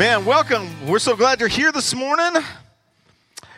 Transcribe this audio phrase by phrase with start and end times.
[0.00, 0.66] Man, welcome.
[0.86, 2.42] We're so glad you're here this morning.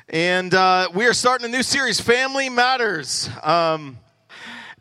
[0.09, 3.31] And uh, we are starting a new series, Family Matters.
[3.45, 3.97] Um,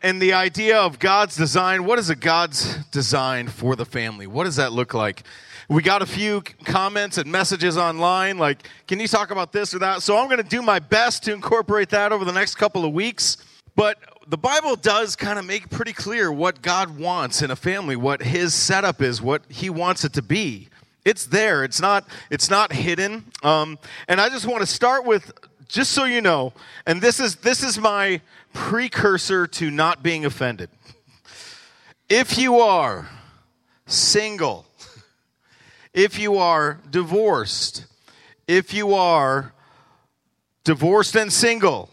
[0.02, 4.26] and the idea of God's design what is a God's design for the family?
[4.26, 5.22] What does that look like?
[5.70, 9.78] We got a few comments and messages online like, can you talk about this or
[9.80, 10.02] that?
[10.02, 12.92] So I'm going to do my best to incorporate that over the next couple of
[12.92, 13.38] weeks.
[13.76, 17.96] But the Bible does kind of make pretty clear what God wants in a family,
[17.96, 20.68] what his setup is, what he wants it to be.
[21.04, 21.64] It's there.
[21.64, 22.08] It's not.
[22.30, 23.26] It's not hidden.
[23.44, 25.32] Um, and I just want to start with,
[25.68, 26.54] just so you know,
[26.86, 28.22] and this is this is my
[28.54, 30.70] precursor to not being offended.
[32.10, 33.10] If you are
[33.88, 34.66] single,
[35.94, 37.86] if you are divorced,
[38.48, 39.54] if you are
[40.64, 41.90] divorced and single,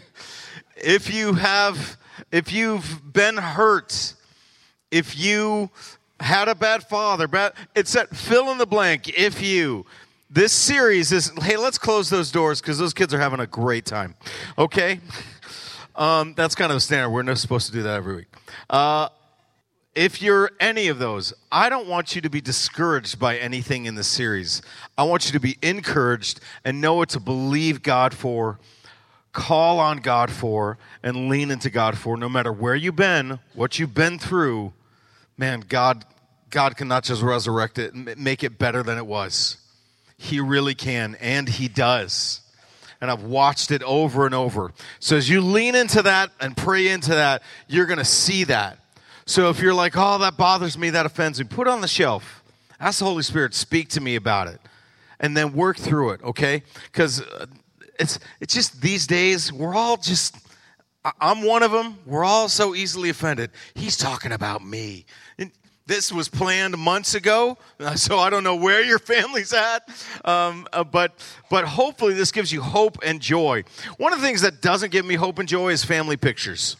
[0.76, 1.96] if you have,
[2.30, 4.14] if you've been hurt,
[4.90, 5.70] if you
[6.20, 9.08] had a bad father, bad, it's that fill in the blank.
[9.18, 9.84] If you,
[10.30, 13.84] this series is, hey, let's close those doors because those kids are having a great
[13.84, 14.14] time.
[14.58, 15.00] Okay?
[15.96, 17.10] Um, that's kind of a standard.
[17.10, 18.26] We're not supposed to do that every week.
[18.68, 19.08] Uh,
[19.94, 23.94] if you're any of those, I don't want you to be discouraged by anything in
[23.94, 24.60] the series.
[24.98, 28.58] I want you to be encouraged and know what to believe God for,
[29.32, 32.16] call on God for, and lean into God for.
[32.16, 34.72] No matter where you've been, what you've been through,
[35.36, 36.04] man, God,
[36.50, 39.58] God can not just resurrect it and make it better than it was.
[40.16, 42.40] He really can, and He does.
[43.00, 44.72] And I've watched it over and over.
[44.98, 48.78] So as you lean into that and pray into that, you're going to see that.
[49.26, 51.88] So if you're like, oh, that bothers me, that offends me, put it on the
[51.88, 52.42] shelf.
[52.80, 54.60] Ask the Holy Spirit, speak to me about it.
[55.20, 56.62] And then work through it, okay?
[56.84, 57.46] Because uh,
[57.98, 60.36] it's, it's just these days, we're all just,
[61.20, 61.98] I'm one of them.
[62.06, 63.50] We're all so easily offended.
[63.74, 65.06] He's talking about me.
[65.86, 67.58] This was planned months ago,
[67.96, 69.86] so I don't know where your family's at.
[70.24, 71.12] Um, uh, but,
[71.50, 73.64] but hopefully, this gives you hope and joy.
[73.98, 76.76] One of the things that doesn't give me hope and joy is family pictures.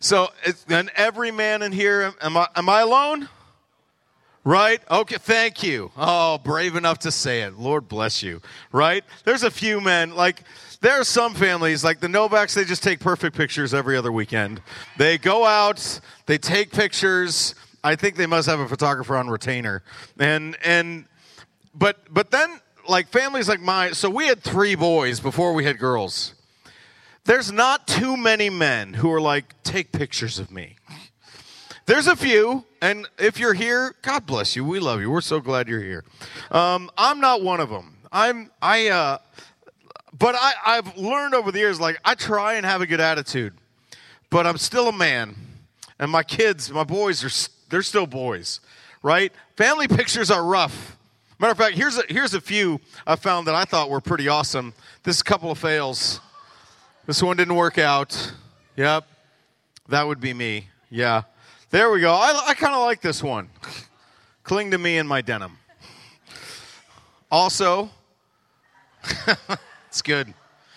[0.00, 0.28] So,
[0.68, 3.28] and every man in here, am I, am I alone?
[4.44, 4.80] Right?
[4.88, 5.90] Okay, thank you.
[5.96, 7.58] Oh, brave enough to say it.
[7.58, 8.40] Lord bless you.
[8.70, 9.04] Right?
[9.24, 10.44] There's a few men, like,
[10.80, 14.60] there are some families, like the Novaks, they just take perfect pictures every other weekend.
[14.98, 17.54] They go out, they take pictures.
[17.86, 19.80] I think they must have a photographer on retainer.
[20.18, 21.04] And, and,
[21.72, 25.78] but, but then, like, families like mine, so we had three boys before we had
[25.78, 26.34] girls.
[27.26, 30.74] There's not too many men who are like, take pictures of me.
[31.86, 34.64] There's a few, and if you're here, God bless you.
[34.64, 35.08] We love you.
[35.08, 36.02] We're so glad you're here.
[36.50, 37.98] Um, I'm not one of them.
[38.10, 39.18] I'm I, uh,
[40.18, 43.54] but I, I've learned over the years, like I try and have a good attitude,
[44.28, 45.36] but I'm still a man,
[46.00, 47.30] and my kids, my boys are
[47.68, 48.60] they're still boys,
[49.02, 49.32] right?
[49.56, 50.96] Family pictures are rough.
[51.38, 54.28] Matter of fact, here's a, here's a few I found that I thought were pretty
[54.28, 54.72] awesome.
[55.02, 56.20] This couple of fails.
[57.06, 58.32] This one didn't work out.
[58.76, 59.06] Yep.
[59.88, 60.68] That would be me.
[60.90, 61.22] Yeah.
[61.70, 62.12] There we go.
[62.12, 63.50] I, I kind of like this one.
[64.44, 65.58] Cling to me in my denim.
[67.30, 67.90] Also,
[69.88, 70.32] it's good.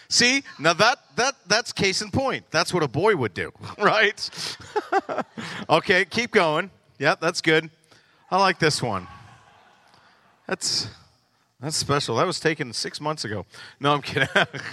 [0.09, 2.45] See, now that, that that's case in point.
[2.49, 4.57] That's what a boy would do, right?
[5.69, 6.71] okay, keep going.
[6.99, 7.69] Yep, that's good.
[8.29, 9.07] I like this one.
[10.47, 10.89] That's
[11.61, 12.17] that's special.
[12.17, 13.45] That was taken six months ago.
[13.79, 14.27] No, I'm kidding.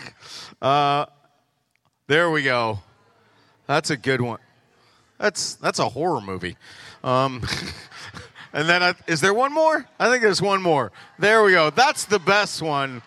[0.62, 1.06] uh,
[2.09, 2.81] there we go.
[3.69, 4.40] That's a good one.
[5.19, 6.56] That's that's a horror movie.
[7.05, 7.46] Um,
[8.52, 9.88] and then I, is there one more?
[10.00, 10.90] I think there's one more.
[11.20, 11.70] There we go.
[11.70, 13.02] That's the best one.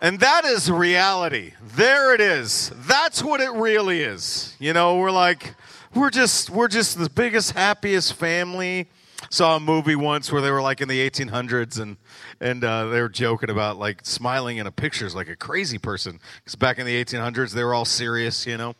[0.00, 1.52] And that is reality.
[1.76, 2.72] There it is.
[2.86, 4.56] That's what it really is.
[4.58, 5.54] You know, we're like
[5.94, 8.88] we're just we're just the biggest happiest family.
[9.28, 11.96] Saw a movie once where they were like in the 1800s and
[12.40, 15.78] and uh, they were joking about like smiling in a picture is like a crazy
[15.78, 16.20] person.
[16.38, 18.74] Because back in the 1800s they were all serious you know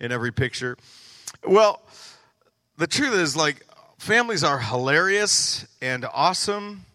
[0.00, 0.76] in every picture.
[1.44, 1.82] Well
[2.78, 3.66] the truth is like
[3.98, 6.86] families are hilarious and awesome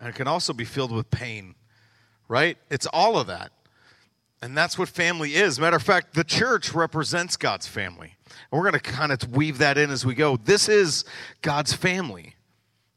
[0.00, 1.54] and can also be filled with pain
[2.28, 2.58] right?
[2.70, 3.50] It's all of that
[4.40, 5.58] And that's what family is.
[5.58, 8.14] Matter of fact, the church represents God's family.
[8.50, 10.36] And we're going to kind of weave that in as we go.
[10.36, 11.04] This is
[11.42, 12.34] God's family.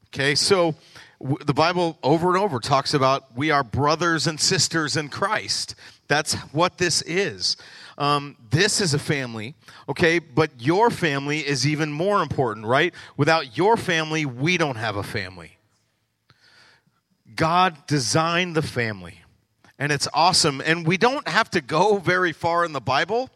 [0.09, 0.75] Okay, so
[1.19, 5.73] w- the Bible over and over talks about we are brothers and sisters in Christ.
[6.07, 7.55] That's what this is.
[7.97, 9.55] Um, this is a family,
[9.87, 12.93] okay, but your family is even more important, right?
[13.15, 15.57] Without your family, we don't have a family.
[17.35, 19.20] God designed the family,
[19.81, 20.61] and it's awesome.
[20.63, 23.31] And we don't have to go very far in the Bible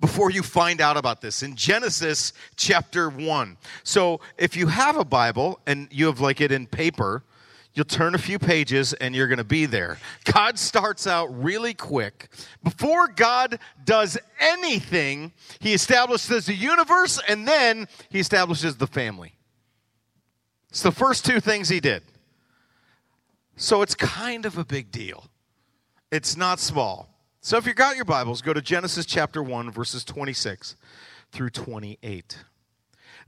[0.00, 3.56] before you find out about this in Genesis chapter 1.
[3.84, 7.24] So if you have a Bible and you have like it in paper,
[7.72, 9.96] you'll turn a few pages and you're going to be there.
[10.30, 12.28] God starts out really quick.
[12.62, 19.32] Before God does anything, he establishes the universe and then he establishes the family.
[20.68, 22.02] It's the first two things he did.
[23.56, 25.30] So it's kind of a big deal.
[26.10, 27.10] It's not small.
[27.42, 30.74] So if you've got your Bibles, go to Genesis chapter 1, verses 26
[31.32, 32.38] through 28.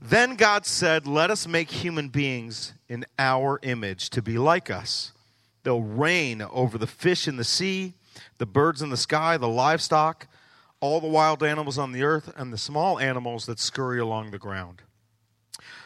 [0.01, 5.11] Then God said, Let us make human beings in our image to be like us.
[5.61, 7.93] They'll reign over the fish in the sea,
[8.39, 10.27] the birds in the sky, the livestock,
[10.79, 14.39] all the wild animals on the earth, and the small animals that scurry along the
[14.39, 14.81] ground.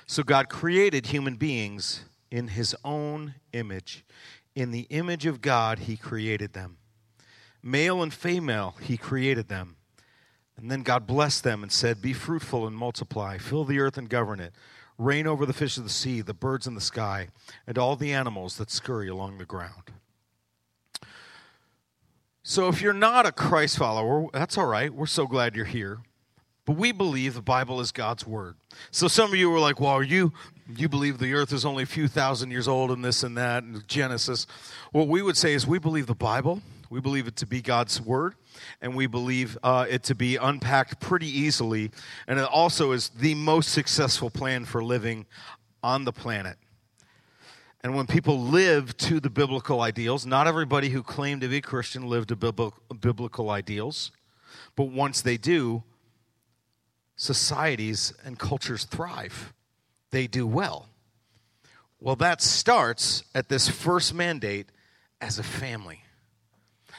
[0.08, 4.06] So God created human beings in his own image.
[4.56, 6.78] In the image of God, he created them.
[7.68, 9.76] Male and female, he created them.
[10.56, 14.08] And then God blessed them and said, Be fruitful and multiply, fill the earth and
[14.08, 14.54] govern it,
[15.00, 17.30] reign over the fish of the sea, the birds in the sky,
[17.66, 19.92] and all the animals that scurry along the ground.
[22.44, 24.94] So if you're not a Christ follower, that's all right.
[24.94, 25.98] We're so glad you're here.
[26.66, 28.58] But we believe the Bible is God's word.
[28.92, 30.34] So some of you were like, well, you
[30.76, 33.64] you believe the earth is only a few thousand years old and this and that
[33.64, 34.46] and Genesis.
[34.92, 38.02] What we would say is we believe the Bible we believe it to be God's
[38.02, 38.36] word,
[38.82, 41.92] and we believe uh, it to be unpacked pretty easily.
[42.28, 45.26] And it also is the most successful plan for living
[45.84, 46.58] on the planet.
[47.82, 52.08] And when people live to the biblical ideals, not everybody who claimed to be Christian
[52.08, 54.12] lived to biblical ideals,
[54.76, 55.84] but once they do,
[57.16, 59.54] societies and cultures thrive.
[60.12, 60.90] They do well.
[62.00, 64.68] Well, that starts at this first mandate
[65.22, 66.05] as a family.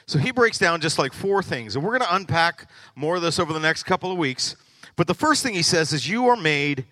[0.06, 3.22] So he breaks down just like four things, and we're going to unpack more of
[3.22, 4.54] this over the next couple of weeks.
[4.94, 6.86] But the first thing he says is, You are made,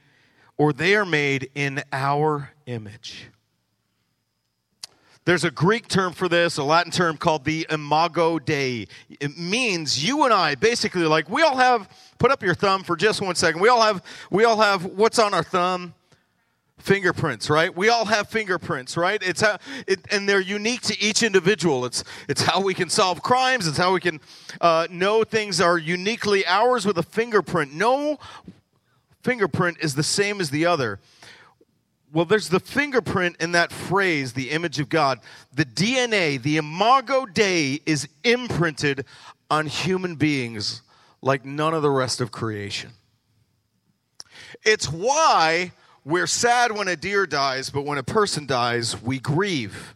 [0.57, 3.29] or they are made in our image.
[5.25, 8.89] There's a Greek term for this, a Latin term called the imago Dei.
[9.09, 11.89] It means you and I, basically, like we all have,
[12.19, 13.61] put up your thumb for just one second.
[13.63, 15.95] We all have, we all have what's on our thumb?
[16.85, 17.75] Fingerprints right?
[17.75, 19.21] We all have fingerprints right?
[19.23, 21.87] It's how it, and they're unique to each individual.
[21.87, 23.67] It's it's how we can solve crimes.
[23.67, 24.21] It's how we can
[24.61, 27.73] uh, know things are uniquely ours with a fingerprint.
[27.73, 28.19] No
[29.23, 31.01] fingerprint is the same as the other.
[32.13, 35.21] Well there's the fingerprint in that phrase the image of god.
[35.55, 39.07] The dna the imago dei is imprinted
[39.51, 40.83] on human beings
[41.23, 42.91] like none of the rest of creation.
[44.63, 45.73] It's why
[46.05, 49.95] we're sad when a deer dies, but when a person dies, we grieve.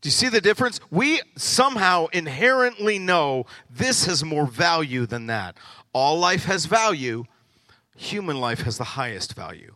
[0.00, 0.80] Do you see the difference?
[0.90, 5.56] We somehow inherently know this has more value than that.
[5.92, 7.24] All life has value,
[7.96, 9.74] human life has the highest value.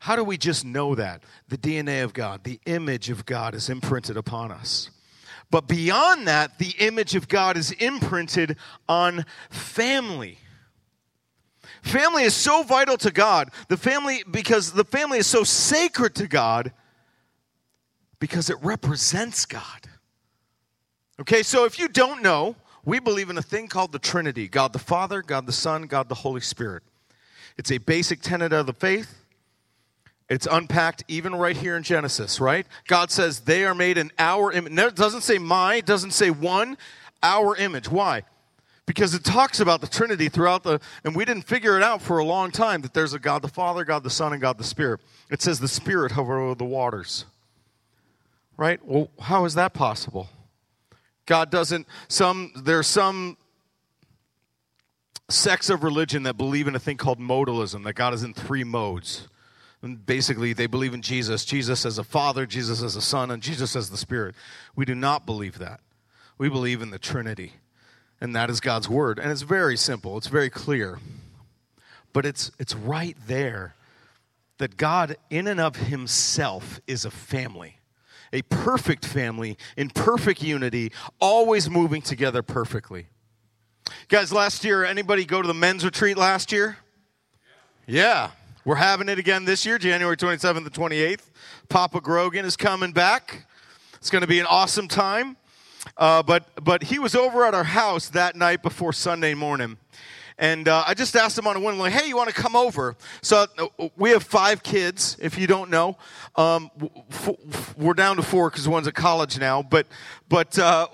[0.00, 1.22] How do we just know that?
[1.48, 4.90] The DNA of God, the image of God is imprinted upon us.
[5.48, 8.56] But beyond that, the image of God is imprinted
[8.88, 10.38] on family.
[11.82, 13.50] Family is so vital to God.
[13.68, 16.72] The family, because the family is so sacred to God,
[18.18, 19.88] because it represents God.
[21.20, 24.72] Okay, so if you don't know, we believe in a thing called the Trinity God
[24.72, 26.82] the Father, God the Son, God the Holy Spirit.
[27.58, 29.18] It's a basic tenet of the faith.
[30.28, 32.66] It's unpacked even right here in Genesis, right?
[32.86, 34.72] God says they are made in our image.
[34.72, 36.78] It doesn't say my, it doesn't say one,
[37.22, 37.88] our image.
[37.88, 38.22] Why?
[38.86, 42.18] Because it talks about the Trinity throughout the, and we didn't figure it out for
[42.18, 44.64] a long time that there's a God the Father, God the Son, and God the
[44.64, 45.00] Spirit.
[45.30, 47.24] It says the Spirit hover over the waters.
[48.56, 48.84] Right?
[48.84, 50.28] Well, how is that possible?
[51.26, 53.36] God doesn't, some, there's some
[55.30, 58.64] sects of religion that believe in a thing called modalism, that God is in three
[58.64, 59.28] modes.
[59.80, 63.42] And basically, they believe in Jesus Jesus as a Father, Jesus as a Son, and
[63.42, 64.34] Jesus as the Spirit.
[64.76, 65.80] We do not believe that.
[66.38, 67.54] We believe in the Trinity
[68.22, 69.18] and that is God's word.
[69.18, 71.00] And it's very simple, it's very clear.
[72.12, 73.74] But it's, it's right there
[74.58, 77.80] that God, in and of himself, is a family.
[78.32, 83.08] A perfect family in perfect unity, always moving together perfectly.
[84.06, 86.76] Guys, last year, anybody go to the men's retreat last year?
[87.88, 88.30] Yeah.
[88.64, 91.28] We're having it again this year, January 27th to 28th.
[91.68, 93.46] Papa Grogan is coming back.
[93.94, 95.36] It's going to be an awesome time.
[95.96, 99.76] Uh, but, but he was over at our house that night before Sunday morning.
[100.38, 102.56] And uh, I just asked him on a whim, like, hey, you want to come
[102.56, 102.96] over?
[103.20, 105.98] So uh, we have five kids, if you don't know.
[106.36, 106.70] Um,
[107.10, 109.62] f- we're down to four because one's at college now.
[109.62, 109.86] But,
[110.28, 110.88] but uh,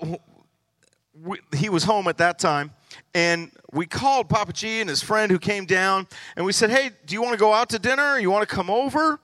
[1.55, 2.71] he was home at that time.
[3.13, 6.91] And we called Papa G and his friend who came down, and we said, Hey,
[7.05, 8.19] do you want to go out to dinner?
[8.19, 9.19] You want to come over?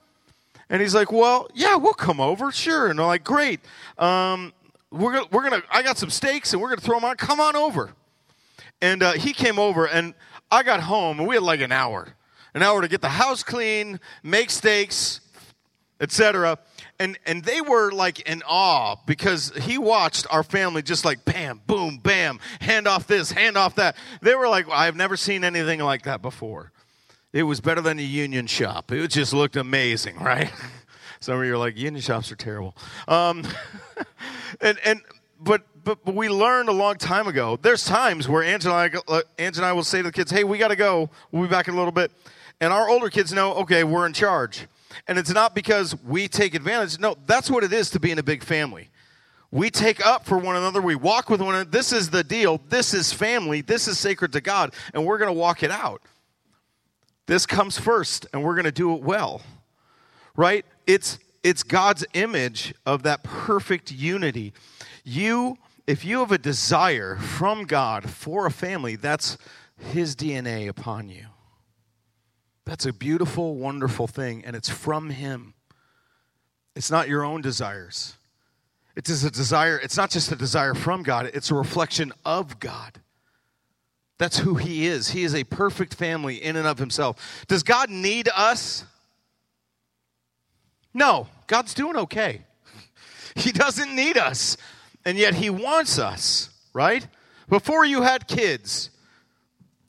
[0.69, 2.87] And he's like, Well, yeah, we'll come over, sure.
[2.87, 3.59] And I'm like, Great.
[3.97, 4.53] Um,
[4.95, 7.17] we're gonna, we're gonna, I got some steaks, and we're gonna throw them on.
[7.17, 7.93] Come on over.
[8.81, 10.13] And uh, he came over, and
[10.51, 12.15] I got home, and we had like an hour,
[12.53, 15.21] an hour to get the house clean, make steaks,
[15.99, 16.57] etc
[16.99, 21.61] and and they were like in awe because he watched our family just like bam
[21.67, 23.95] boom bam hand off this hand off that.
[24.21, 26.71] They were like i've never seen anything like that before.
[27.33, 28.91] It was better than a union shop.
[28.91, 30.51] It just looked amazing right
[31.25, 32.75] some of you are like union shops are terrible
[33.07, 33.43] um,
[34.61, 35.01] and and
[35.39, 39.21] but, but but we learned a long time ago there's times where angela and uh,
[39.37, 41.67] and I will say to the kids hey we got to go we'll be back
[41.67, 42.11] in a little bit
[42.61, 44.67] and our older kids know okay we're in charge
[45.07, 46.99] and it's not because we take advantage.
[46.99, 48.89] No, that's what it is to be in a big family.
[49.51, 50.81] We take up for one another.
[50.81, 51.69] We walk with one another.
[51.69, 52.59] This is the deal.
[52.69, 53.61] This is family.
[53.61, 54.73] This is sacred to God.
[54.93, 56.01] And we're going to walk it out.
[57.27, 59.41] This comes first, and we're going to do it well.
[60.35, 60.65] Right?
[60.85, 64.53] It's, it's God's image of that perfect unity.
[65.03, 69.37] You, if you have a desire from God for a family, that's
[69.77, 71.25] His DNA upon you.
[72.65, 75.53] That's a beautiful, wonderful thing, and it's from Him.
[76.75, 78.15] It's not your own desires.
[78.95, 82.59] It is a desire, it's not just a desire from God, it's a reflection of
[82.59, 83.01] God.
[84.17, 85.09] That's who He is.
[85.09, 87.45] He is a perfect family in and of Himself.
[87.47, 88.85] Does God need us?
[90.95, 92.41] No, God's doing okay.
[93.35, 94.55] He doesn't need us,
[95.03, 97.05] and yet He wants us, right?
[97.49, 98.91] Before you had kids,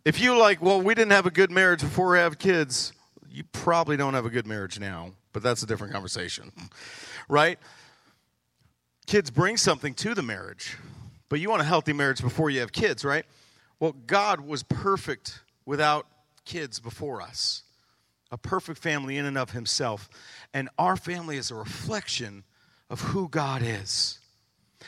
[0.04, 2.92] if you like, well, we didn't have a good marriage before we have kids,
[3.30, 6.50] you probably don't have a good marriage now, but that's a different conversation,
[7.28, 7.60] right?
[9.06, 10.76] Kids bring something to the marriage,
[11.28, 13.24] but you want a healthy marriage before you have kids, right?
[13.78, 16.08] Well, God was perfect without
[16.44, 17.62] kids before us,
[18.30, 20.08] a perfect family in and of Himself.
[20.52, 22.44] And our family is a reflection
[22.90, 24.18] of who God is.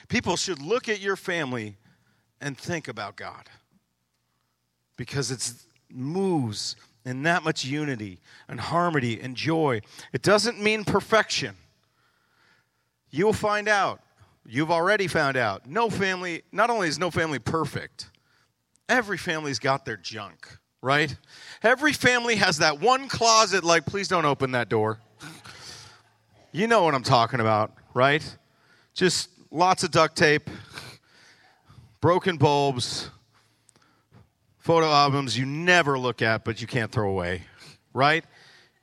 [0.09, 1.77] People should look at your family
[2.41, 3.49] and think about God
[4.97, 5.53] because it
[5.91, 9.81] moves in that much unity and harmony and joy.
[10.13, 11.57] It doesn't mean perfection.
[13.11, 14.01] You'll find out.
[14.45, 15.67] You've already found out.
[15.67, 18.11] No family, not only is no family perfect,
[18.89, 21.15] every family's got their junk, right?
[21.63, 24.99] Every family has that one closet, like, please don't open that door.
[26.53, 28.37] You know what I'm talking about, right?
[28.95, 30.49] Just lots of duct tape,
[32.01, 33.11] broken bulbs,
[34.59, 37.43] photo albums you never look at but you can't throw away,
[37.93, 38.25] right?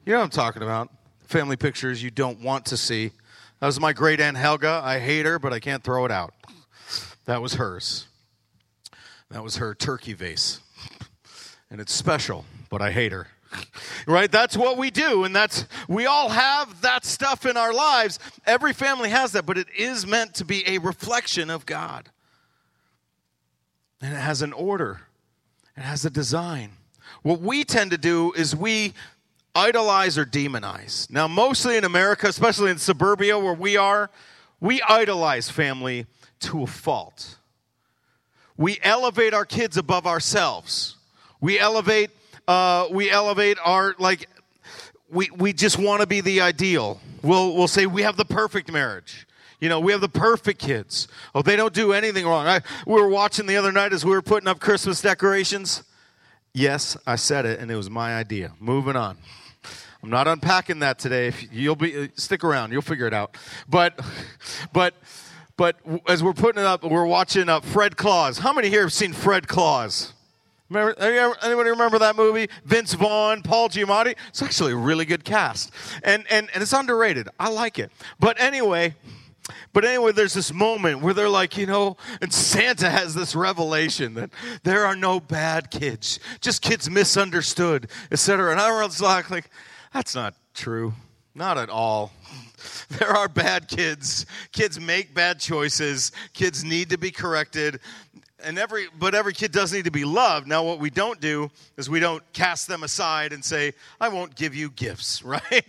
[0.05, 0.89] You know what I'm talking about.
[1.27, 3.11] Family pictures you don't want to see.
[3.59, 4.81] That was my great aunt Helga.
[4.83, 6.33] I hate her, but I can't throw it out.
[7.25, 8.07] That was hers.
[9.31, 10.59] That was her turkey vase.
[11.71, 13.27] And it's special, but I hate her.
[14.07, 14.31] right?
[14.31, 15.23] That's what we do.
[15.23, 18.19] And that's, we all have that stuff in our lives.
[18.45, 22.09] Every family has that, but it is meant to be a reflection of God.
[24.01, 25.01] And it has an order.
[25.77, 26.71] It has a design.
[27.21, 28.93] What we tend to do is we
[29.55, 31.09] idolize or demonize.
[31.09, 34.09] Now, mostly in America, especially in suburbia where we are,
[34.59, 36.05] we idolize family
[36.41, 37.37] to a fault.
[38.57, 40.97] We elevate our kids above ourselves.
[41.41, 42.11] We elevate,
[42.47, 44.29] uh, we elevate our like,
[45.09, 46.99] we we just want to be the ideal.
[47.21, 49.27] We'll we'll say we have the perfect marriage.
[49.59, 51.07] You know, we have the perfect kids.
[51.33, 52.45] Oh, they don't do anything wrong.
[52.45, 55.83] I, we were watching the other night as we were putting up Christmas decorations.
[56.53, 58.51] Yes, I said it, and it was my idea.
[58.59, 59.17] Moving on.
[60.03, 61.27] I'm not unpacking that today.
[61.27, 63.37] If you'll be stick around, you'll figure it out.
[63.67, 63.99] But,
[64.71, 64.93] but,
[65.57, 68.37] but as we're putting it up, we're watching uh, Fred Claus.
[68.37, 70.13] How many here have seen Fred Claus?
[70.69, 72.49] Remember, anybody remember that movie?
[72.63, 74.15] Vince Vaughn, Paul Giamatti.
[74.29, 75.71] It's actually a really good cast,
[76.03, 77.29] and and and it's underrated.
[77.39, 77.91] I like it.
[78.19, 78.95] But anyway,
[79.73, 84.15] but anyway, there's this moment where they're like, you know, and Santa has this revelation
[84.15, 84.31] that
[84.63, 88.51] there are no bad kids, just kids misunderstood, etc.
[88.51, 89.49] And I was like, like,
[89.93, 90.93] that's not true.
[91.35, 92.11] Not at all.
[92.89, 94.25] There are bad kids.
[94.51, 96.11] Kids make bad choices.
[96.33, 97.79] Kids need to be corrected.
[98.43, 100.47] And every but every kid does need to be loved.
[100.47, 104.35] Now what we don't do is we don't cast them aside and say i won't
[104.35, 105.65] give you gifts right?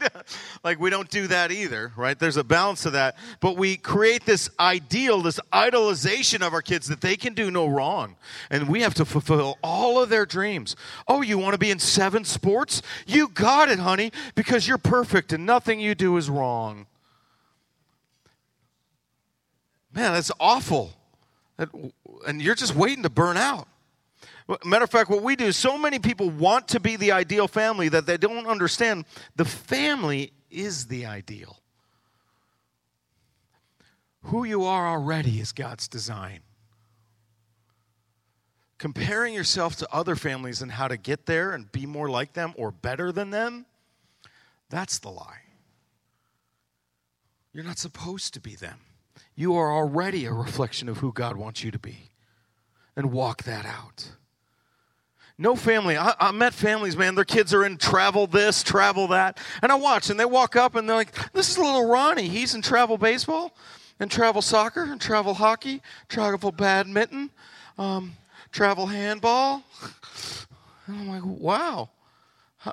[0.64, 2.18] Like we don't do that either right?
[2.18, 3.16] There's a balance to that.
[3.40, 7.66] But we create this ideal this idolization of our kids that they can do no
[7.66, 8.16] wrong.
[8.50, 10.74] And we have to fulfill all of their dreams.
[11.06, 12.82] Oh you want to be in seven sports?
[13.06, 16.86] You got it honey because you're perfect and nothing you do is wrong.
[19.92, 20.96] Man that's awful
[21.58, 23.68] and you're just waiting to burn out.
[24.64, 27.88] Matter of fact, what we do, so many people want to be the ideal family
[27.88, 31.58] that they don't understand the family is the ideal.
[34.22, 36.40] Who you are already is God's design.
[38.78, 42.52] Comparing yourself to other families and how to get there and be more like them
[42.56, 43.66] or better than them,
[44.68, 45.40] that's the lie.
[47.52, 48.78] You're not supposed to be them
[49.36, 52.10] you are already a reflection of who God wants you to be.
[52.96, 54.10] And walk that out.
[55.38, 55.98] No family.
[55.98, 57.14] I, I, met families, man.
[57.14, 59.38] Their kids are in travel this, travel that.
[59.60, 62.28] And I watch, and they walk up and they're like, This is little Ronnie.
[62.28, 63.54] He's in travel baseball,
[64.00, 67.30] and travel soccer, and travel hockey, travel badminton,
[67.78, 68.12] um,
[68.50, 69.62] travel handball.
[70.88, 71.90] And I'm like, Wow.
[72.58, 72.72] How,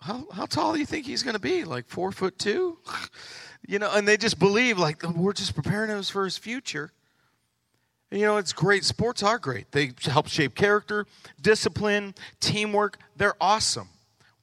[0.00, 1.64] how, how tall do you think he's going to be?
[1.64, 2.78] Like four foot two?
[3.66, 6.92] you know, and they just believe like oh, we're just preparing him for his future.
[8.10, 8.84] You know, it's great.
[8.84, 9.72] Sports are great.
[9.72, 11.06] They help shape character,
[11.40, 12.98] discipline, teamwork.
[13.16, 13.88] They're awesome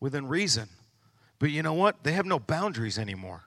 [0.01, 0.67] within reason.
[1.39, 2.03] But you know what?
[2.03, 3.45] They have no boundaries anymore.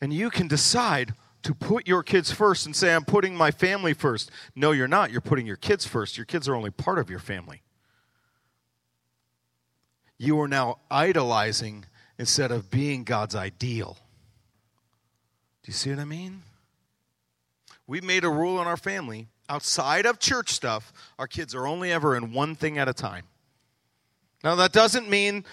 [0.00, 1.12] And you can decide
[1.42, 4.30] to put your kids first and say, I'm putting my family first.
[4.54, 5.10] No, you're not.
[5.10, 6.16] You're putting your kids first.
[6.16, 7.62] Your kids are only part of your family.
[10.18, 11.86] You are now idolizing
[12.20, 13.96] instead of being God's ideal.
[15.62, 16.42] Do you see what I mean?
[17.86, 21.90] We made a rule in our family outside of church stuff, our kids are only
[21.90, 23.24] ever in one thing at a time.
[24.44, 25.46] Now, that doesn't mean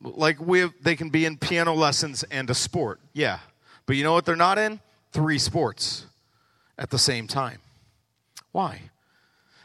[0.00, 3.00] like we have, they can be in piano lessons and a sport.
[3.12, 3.40] Yeah.
[3.84, 4.78] But you know what they're not in?
[5.10, 6.06] Three sports
[6.78, 7.58] at the same time.
[8.52, 8.80] Why?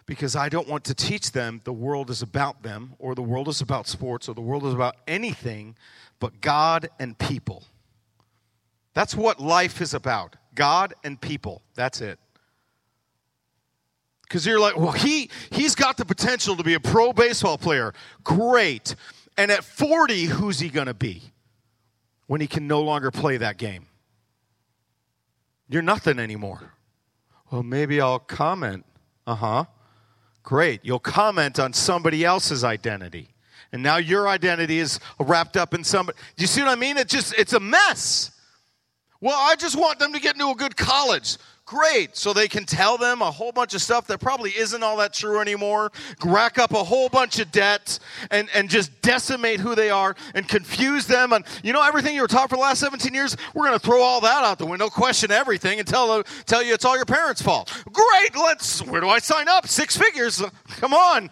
[0.07, 3.47] Because I don't want to teach them the world is about them, or the world
[3.47, 5.75] is about sports, or the world is about anything
[6.19, 7.63] but God and people.
[8.93, 11.62] That's what life is about God and people.
[11.75, 12.17] That's it.
[14.23, 17.93] Because you're like, well, he, he's got the potential to be a pro baseball player.
[18.23, 18.95] Great.
[19.38, 21.21] And at 40, who's he going to be
[22.25, 23.86] when he can no longer play that game?
[25.67, 26.73] You're nothing anymore.
[27.51, 28.86] Well, maybe I'll comment.
[29.28, 29.65] Uh huh.
[30.41, 30.82] Great.
[30.84, 33.34] You'll comment on somebody else's identity
[33.75, 36.17] and now your identity is wrapped up in somebody.
[36.38, 36.95] Do you see what I mean?
[36.95, 38.31] It's just, it's a mess.
[39.19, 41.35] Well, I just want them to get into a good college.
[41.65, 42.15] Great.
[42.15, 45.11] So they can tell them a whole bunch of stuff that probably isn't all that
[45.11, 45.91] true anymore,
[46.23, 47.99] rack up a whole bunch of debt,
[48.31, 51.33] and, and just decimate who they are and confuse them.
[51.33, 53.85] And you know, everything you were taught for the last 17 years, we're going to
[53.85, 57.03] throw all that out the window, question everything, and tell, tell you it's all your
[57.03, 57.73] parents' fault.
[57.91, 58.38] Great.
[58.38, 59.67] Let's, where do I sign up?
[59.67, 60.41] Six figures.
[60.77, 61.29] Come on.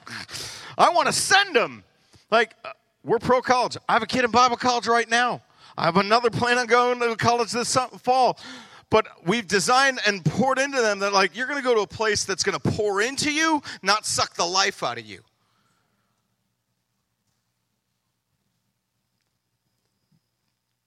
[0.78, 1.86] I want to send them.
[2.34, 2.72] Like, uh,
[3.04, 3.78] we're pro college.
[3.88, 5.44] I have a kid in Bible college right now.
[5.78, 8.40] I have another plan on going to college this fall.
[8.90, 11.88] But we've designed and poured into them that, like, you're going to go to a
[11.88, 15.20] place that's going to pour into you, not suck the life out of you.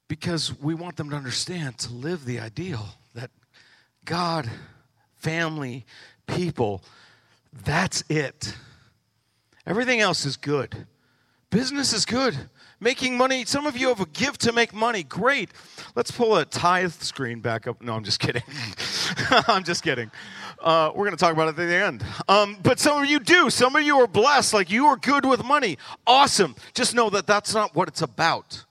[0.09, 3.31] Because we want them to understand to live the ideal that
[4.05, 4.51] God,
[5.15, 5.87] family,
[6.27, 6.83] people,
[7.53, 8.53] that's it.
[9.65, 10.87] Everything else is good.
[11.57, 12.37] Business is good.
[12.81, 13.47] Making money.
[13.47, 15.03] Some of you have a gift to make money.
[15.03, 15.53] Great.
[15.95, 17.81] Let's pull a tithe screen back up.
[17.81, 18.43] No, I'm just kidding.
[19.49, 20.11] I'm just kidding.
[20.61, 22.05] Uh, we're going to talk about it at the end.
[22.29, 23.49] Um, but some of you do.
[23.49, 24.53] Some of you are blessed.
[24.53, 25.79] Like you are good with money.
[26.07, 26.57] Awesome.
[26.75, 28.67] Just know that that's not what it's about.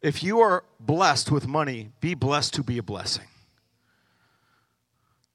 [0.00, 3.26] If you are blessed with money, be blessed to be a blessing.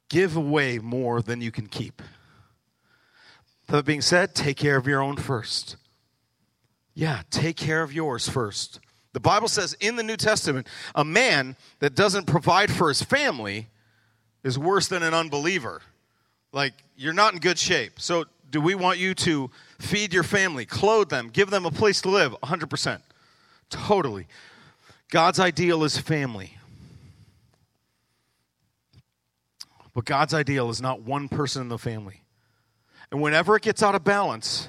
[0.10, 2.02] Give away more than you can keep.
[3.68, 5.76] That being said, take care of your own first.
[6.94, 8.80] Yeah, take care of yours first.
[9.14, 13.68] The Bible says in the New Testament, a man that doesn't provide for his family
[14.44, 15.82] is worse than an unbeliever.
[16.54, 18.00] Like, you're not in good shape.
[18.00, 19.50] So, do we want you to
[19.80, 22.36] feed your family, clothe them, give them a place to live?
[22.44, 23.02] 100%.
[23.70, 24.28] Totally.
[25.10, 26.58] God's ideal is family.
[29.94, 32.22] But God's ideal is not one person in the family.
[33.10, 34.68] And whenever it gets out of balance,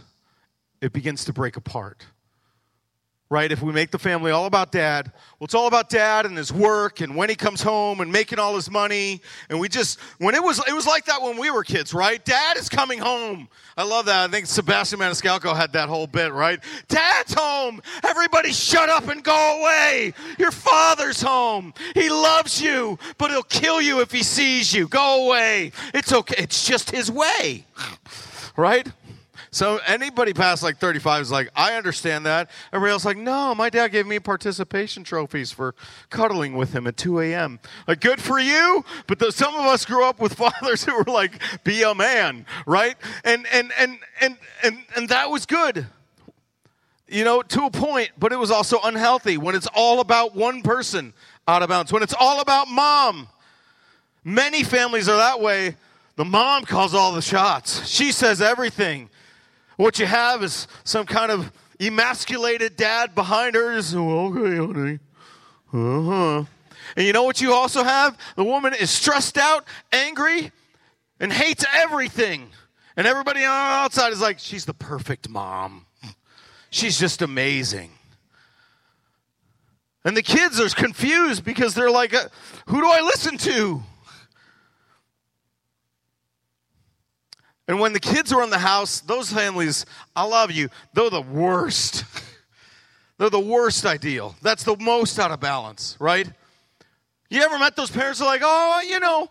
[0.80, 2.06] it begins to break apart
[3.32, 3.50] right?
[3.50, 6.52] If we make the family all about dad, well, it's all about dad and his
[6.52, 9.22] work and when he comes home and making all his money.
[9.48, 12.22] And we just, when it was, it was like that when we were kids, right?
[12.22, 13.48] Dad is coming home.
[13.74, 14.28] I love that.
[14.28, 16.60] I think Sebastian Maniscalco had that whole bit, right?
[16.88, 17.80] Dad's home.
[18.06, 20.12] Everybody shut up and go away.
[20.38, 21.72] Your father's home.
[21.94, 24.88] He loves you, but he'll kill you if he sees you.
[24.88, 25.72] Go away.
[25.94, 26.34] It's okay.
[26.36, 27.64] It's just his way,
[28.58, 28.86] right?
[29.54, 32.48] So anybody past like 35 is like, I understand that.
[32.72, 35.74] Everybody else is like, no, my dad gave me participation trophies for
[36.08, 37.60] cuddling with him at 2 a.m.
[37.86, 38.82] Like, good for you.
[39.06, 41.32] But the, some of us grew up with fathers who were like,
[41.64, 42.96] be a man, right?
[43.24, 45.86] And and and and and and that was good.
[47.06, 50.62] You know, to a point, but it was also unhealthy when it's all about one
[50.62, 51.12] person
[51.46, 51.92] out of bounds.
[51.92, 53.28] When it's all about mom.
[54.24, 55.76] Many families are that way.
[56.16, 57.86] The mom calls all the shots.
[57.86, 59.10] She says everything.
[59.76, 63.74] What you have is some kind of emasculated dad behind her.
[63.74, 64.98] Just, oh, okay, honey.
[65.72, 66.44] Uh huh.
[66.96, 68.18] And you know what you also have?
[68.36, 70.52] The woman is stressed out, angry,
[71.18, 72.50] and hates everything.
[72.96, 75.86] And everybody on the outside is like, she's the perfect mom.
[76.70, 77.90] She's just amazing.
[80.04, 82.28] And the kids are confused because they're like, uh,
[82.66, 83.82] who do I listen to?
[87.68, 91.22] And when the kids are in the house, those families, I love you, they're the
[91.22, 92.04] worst.
[93.18, 94.34] they're the worst ideal.
[94.42, 96.28] That's the most out of balance, right?
[97.30, 99.28] You ever met those parents who are like, oh, you know,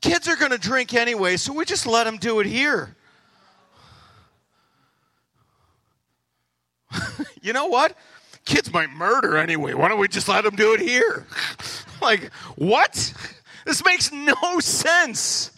[0.00, 2.96] kids are going to drink anyway, so we just let them do it here.
[7.42, 7.96] you know what?
[8.44, 9.74] Kids might murder anyway.
[9.74, 11.26] Why don't we just let them do it here?
[12.02, 13.14] like, what?
[13.64, 15.52] This makes no sense.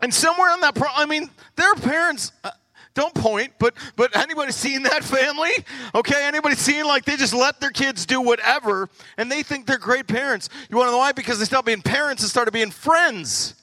[0.00, 2.32] And somewhere in that, pro- I mean, their parents.
[2.44, 2.50] Uh,
[2.94, 5.52] don't point, but but anybody seen that family?
[5.94, 9.78] Okay, anybody seen like they just let their kids do whatever, and they think they're
[9.78, 10.48] great parents.
[10.68, 11.12] You want to know why?
[11.12, 13.54] Because they stopped being parents and started being friends,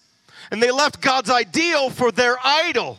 [0.52, 2.98] and they left God's ideal for their idol.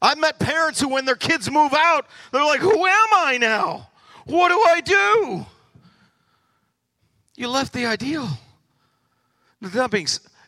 [0.00, 3.90] I've met parents who, when their kids move out, they're like, "Who am I now?
[4.24, 5.46] What do I do?"
[7.36, 8.26] You left the ideal.
[9.60, 10.06] That being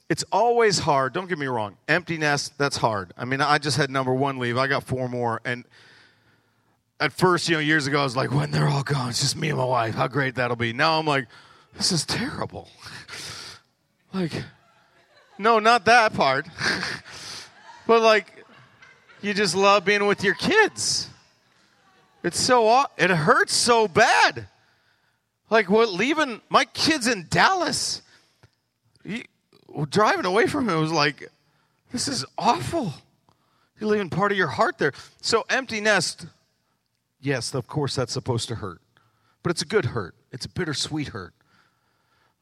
[0.08, 1.12] it's always hard.
[1.12, 1.76] Don't get me wrong.
[1.86, 3.12] Empty nest, that's hard.
[3.16, 4.56] I mean, I just had number one leave.
[4.56, 5.40] I got four more.
[5.44, 5.64] And
[6.98, 9.36] at first, you know, years ago, I was like, when they're all gone, it's just
[9.36, 9.94] me and my wife.
[9.94, 10.72] How great that'll be.
[10.72, 11.26] Now I'm like,
[11.76, 12.70] this is terrible.
[14.14, 14.32] like,
[15.38, 16.46] no, not that part.
[17.86, 18.44] but like,
[19.20, 21.10] you just love being with your kids.
[22.24, 24.48] It's so, it hurts so bad.
[25.50, 28.02] Like, what, leaving my kids in Dallas?
[29.04, 29.22] well,
[29.86, 31.28] driving away from him was like,
[31.92, 32.92] this is awful.
[33.78, 34.92] You're leaving part of your heart there.
[35.20, 36.26] So, empty nest,
[37.20, 38.80] yes, of course, that's supposed to hurt.
[39.42, 41.32] But it's a good hurt, it's a bittersweet hurt.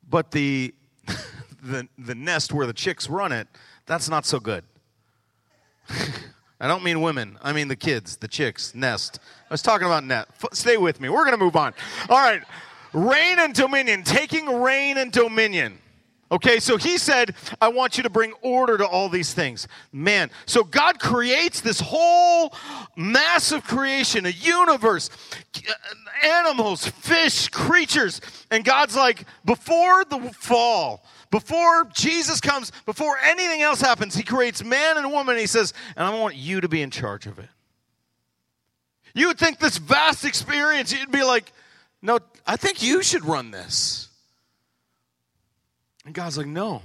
[0.08, 0.74] But the,
[1.62, 3.48] the, the nest where the chicks run it,
[3.86, 4.64] that's not so good.
[6.58, 7.38] I don't mean women.
[7.42, 9.20] I mean the kids, the chicks, nest.
[9.50, 10.28] I was talking about net.
[10.52, 11.10] Stay with me.
[11.10, 11.74] We're going to move on.
[12.08, 12.42] All right.
[12.94, 14.02] Reign and dominion.
[14.04, 15.78] Taking reign and dominion.
[16.30, 19.68] Okay, so he said, I want you to bring order to all these things.
[19.92, 22.52] Man, so God creates this whole
[22.96, 25.08] massive creation, a universe,
[25.56, 25.72] uh,
[26.26, 28.20] animals, fish, creatures.
[28.50, 34.64] And God's like, before the fall, before Jesus comes, before anything else happens, he creates
[34.64, 35.34] man and woman.
[35.34, 37.48] And he says, and I want you to be in charge of it.
[39.14, 41.52] You would think this vast experience, you'd be like,
[42.02, 44.05] no, I think you should run this.
[46.06, 46.82] And God's like, no.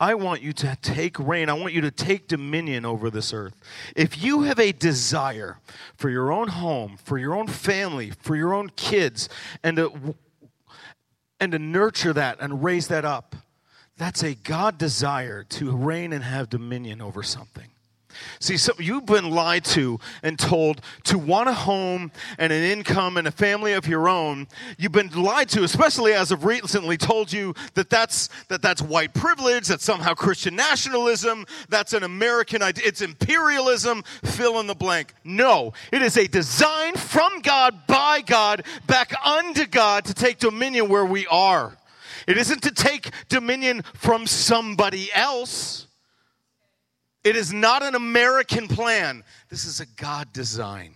[0.00, 1.48] I want you to take reign.
[1.48, 3.54] I want you to take dominion over this earth.
[3.94, 5.58] If you have a desire
[5.96, 9.28] for your own home, for your own family, for your own kids,
[9.62, 10.14] and to,
[11.38, 13.36] and to nurture that and raise that up,
[13.98, 17.68] that's a God desire to reign and have dominion over something.
[18.38, 23.16] See, so you've been lied to and told to want a home and an income
[23.16, 24.48] and a family of your own.
[24.78, 29.14] You've been lied to, especially as of recently, told you that that's that that's white
[29.14, 34.02] privilege, that's somehow Christian nationalism, that's an American idea, it's imperialism.
[34.24, 35.14] Fill in the blank.
[35.24, 40.88] No, it is a design from God by God back unto God to take dominion
[40.88, 41.76] where we are.
[42.26, 45.86] It isn't to take dominion from somebody else.
[47.22, 49.24] It is not an American plan.
[49.48, 50.94] This is a God design.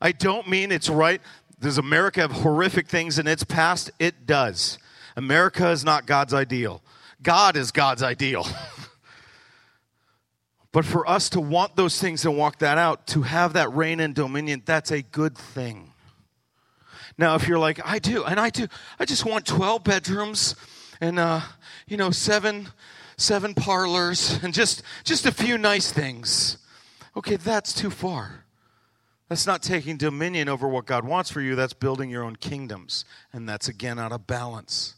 [0.00, 1.20] I don't mean it's right.
[1.60, 3.90] Does America have horrific things in its past?
[3.98, 4.78] It does.
[5.16, 6.82] America is not God's ideal.
[7.22, 8.46] God is God's ideal.
[10.74, 14.00] But for us to want those things and walk that out, to have that reign
[14.00, 15.92] and dominion, that's a good thing.
[17.16, 18.66] Now, if you're like, I do, and I do,
[18.98, 20.56] I just want 12 bedrooms
[21.00, 21.42] and, uh,
[21.86, 22.70] you know, seven,
[23.16, 26.58] seven parlors and just, just a few nice things.
[27.16, 28.44] Okay, that's too far.
[29.28, 31.54] That's not taking dominion over what God wants for you.
[31.54, 33.04] That's building your own kingdoms.
[33.32, 34.94] And that's again out of balance.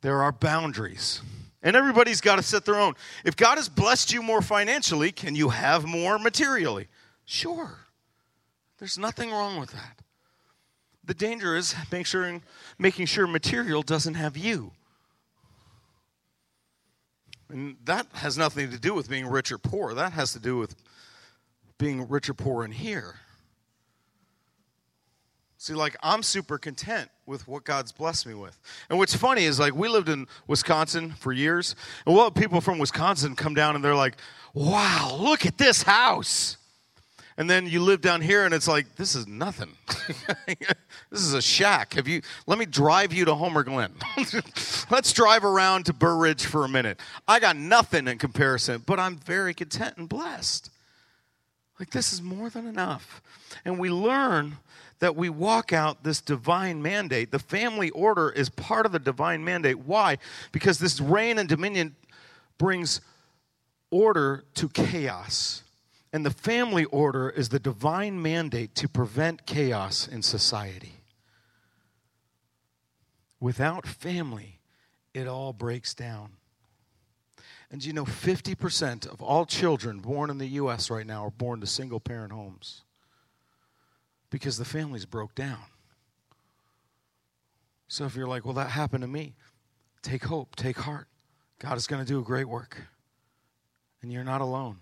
[0.00, 1.22] There are boundaries.
[1.62, 2.94] And everybody's got to set their own.
[3.24, 6.88] If God has blessed you more financially, can you have more materially?
[7.24, 7.78] Sure.
[8.78, 10.00] There's nothing wrong with that.
[11.04, 12.40] The danger is make sure,
[12.78, 14.72] making sure material doesn't have you.
[17.52, 19.94] And that has nothing to do with being rich or poor.
[19.94, 20.74] That has to do with
[21.78, 23.16] being rich or poor in here.
[25.58, 28.58] See, like, I'm super content with what God's blessed me with.
[28.90, 32.80] And what's funny is, like, we lived in Wisconsin for years, and we'll people from
[32.80, 34.16] Wisconsin come down and they're like,
[34.54, 36.56] wow, look at this house.
[37.42, 39.70] And then you live down here and it's like, this is nothing.
[40.46, 41.94] this is a shack.
[41.94, 43.92] Have you let me drive you to Homer Glen.
[44.92, 47.00] Let's drive around to Burr Ridge for a minute.
[47.26, 50.70] I got nothing in comparison, but I'm very content and blessed.
[51.80, 53.20] Like this is more than enough.
[53.64, 54.58] And we learn
[55.00, 57.32] that we walk out this divine mandate.
[57.32, 59.80] The family order is part of the divine mandate.
[59.80, 60.18] Why?
[60.52, 61.96] Because this reign and dominion
[62.56, 63.00] brings
[63.90, 65.61] order to chaos.
[66.12, 71.00] And the family order is the divine mandate to prevent chaos in society.
[73.40, 74.60] Without family,
[75.14, 76.32] it all breaks down.
[77.70, 80.90] And you know, 50% of all children born in the U.S.
[80.90, 82.82] right now are born to single parent homes
[84.28, 85.64] because the families broke down.
[87.88, 89.34] So if you're like, well, that happened to me,
[90.02, 91.08] take hope, take heart.
[91.58, 92.76] God is going to do a great work.
[94.02, 94.78] And you're not alone.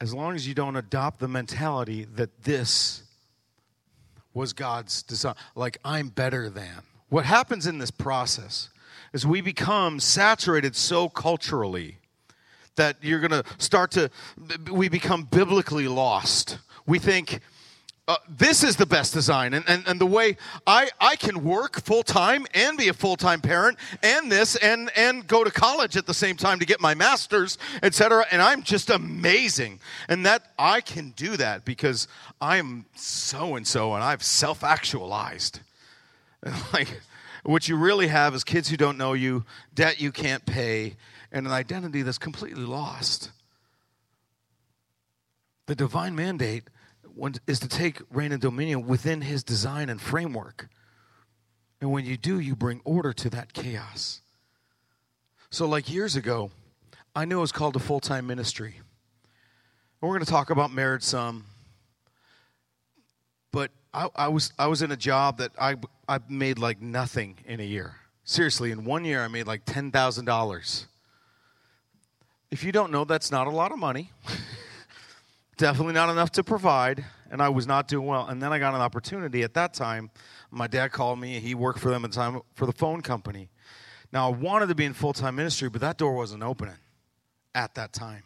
[0.00, 3.02] As long as you don't adopt the mentality that this
[4.32, 6.82] was God's design, like I'm better than.
[7.08, 8.70] What happens in this process
[9.12, 11.98] is we become saturated so culturally
[12.76, 14.10] that you're going to start to,
[14.70, 16.58] we become biblically lost.
[16.86, 17.40] We think,
[18.06, 19.54] uh, this is the best design.
[19.54, 20.36] And, and, and the way
[20.66, 24.90] I, I can work full time and be a full time parent and this and,
[24.94, 28.26] and go to college at the same time to get my master's, etc.
[28.30, 29.80] And I'm just amazing.
[30.08, 32.06] And that I can do that because
[32.40, 35.60] I'm so and so and I've self actualized.
[36.74, 37.00] Like,
[37.42, 40.96] what you really have is kids who don't know you, debt you can't pay,
[41.32, 43.30] and an identity that's completely lost.
[45.66, 46.64] The divine mandate
[47.46, 50.68] is to take reign and dominion within his design and framework.
[51.80, 54.20] And when you do, you bring order to that chaos.
[55.50, 56.50] So, like years ago,
[57.14, 58.74] I knew it was called a full time ministry.
[58.76, 61.44] And we're going to talk about marriage some.
[63.52, 65.76] But I, I, was, I was in a job that I,
[66.08, 67.96] I made like nothing in a year.
[68.24, 70.86] Seriously, in one year, I made like $10,000.
[72.50, 74.10] If you don't know, that's not a lot of money.
[75.56, 78.26] Definitely not enough to provide, and I was not doing well.
[78.26, 80.10] And then I got an opportunity at that time.
[80.50, 81.38] My dad called me.
[81.38, 83.50] He worked for them at the time for the phone company.
[84.12, 86.76] Now, I wanted to be in full time ministry, but that door wasn't opening
[87.54, 88.24] at that time.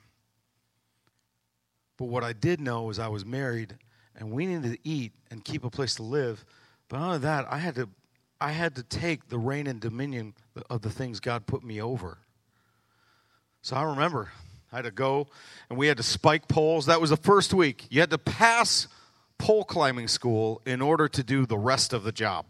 [1.98, 3.76] But what I did know was I was married,
[4.16, 6.44] and we needed to eat and keep a place to live.
[6.88, 7.88] But other than that, I had to,
[8.40, 10.34] I had to take the reign and dominion
[10.70, 12.18] of the things God put me over.
[13.60, 14.30] So I remember
[14.72, 15.28] I had to go
[15.70, 16.86] and we had to spike poles.
[16.86, 17.86] That was the first week.
[17.90, 18.88] You had to pass
[19.38, 22.46] pole climbing school in order to do the rest of the job.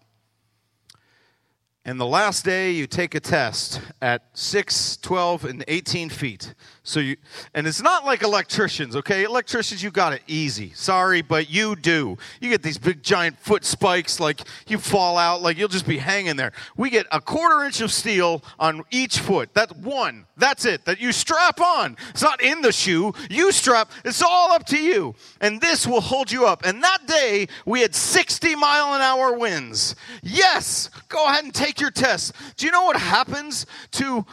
[1.85, 6.54] And the last day, you take a test at 6, 12, and 18 feet.
[6.88, 7.18] So you,
[7.53, 9.24] and it's not like electricians, okay?
[9.24, 10.72] Electricians, you got it easy.
[10.74, 12.16] Sorry, but you do.
[12.40, 15.98] You get these big giant foot spikes, like you fall out, like you'll just be
[15.98, 16.53] hanging there.
[16.79, 19.51] We get a quarter inch of steel on each foot.
[19.53, 20.24] That's one.
[20.38, 20.87] That's it.
[20.87, 21.98] That you strap on.
[22.09, 23.12] It's not in the shoe.
[23.29, 23.90] You strap.
[24.07, 25.14] It's all up to you.
[25.42, 26.64] And this will hold you up.
[26.64, 29.94] And that day, we had 60 mile an hour winds.
[30.22, 32.33] Yes, go ahead and take your test.
[32.57, 34.24] Do you know what happens to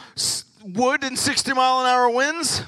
[0.74, 2.62] wood in 60 mile an hour winds?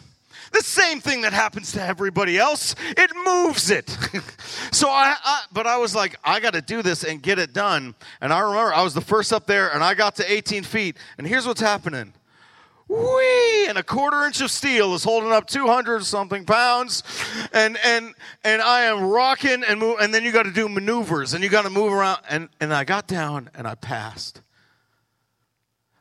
[0.52, 2.74] The same thing that happens to everybody else.
[2.96, 3.88] It moves it.
[4.72, 7.52] so I, I, but I was like, I got to do this and get it
[7.52, 7.94] done.
[8.20, 10.96] And I remember I was the first up there and I got to 18 feet.
[11.18, 12.14] And here's what's happening.
[12.88, 13.66] Whee!
[13.68, 17.02] And a quarter inch of steel is holding up 200 something pounds.
[17.52, 19.98] And, and, and I am rocking and move.
[20.00, 22.20] And then you got to do maneuvers and you got to move around.
[22.30, 24.40] And, and I got down and I passed.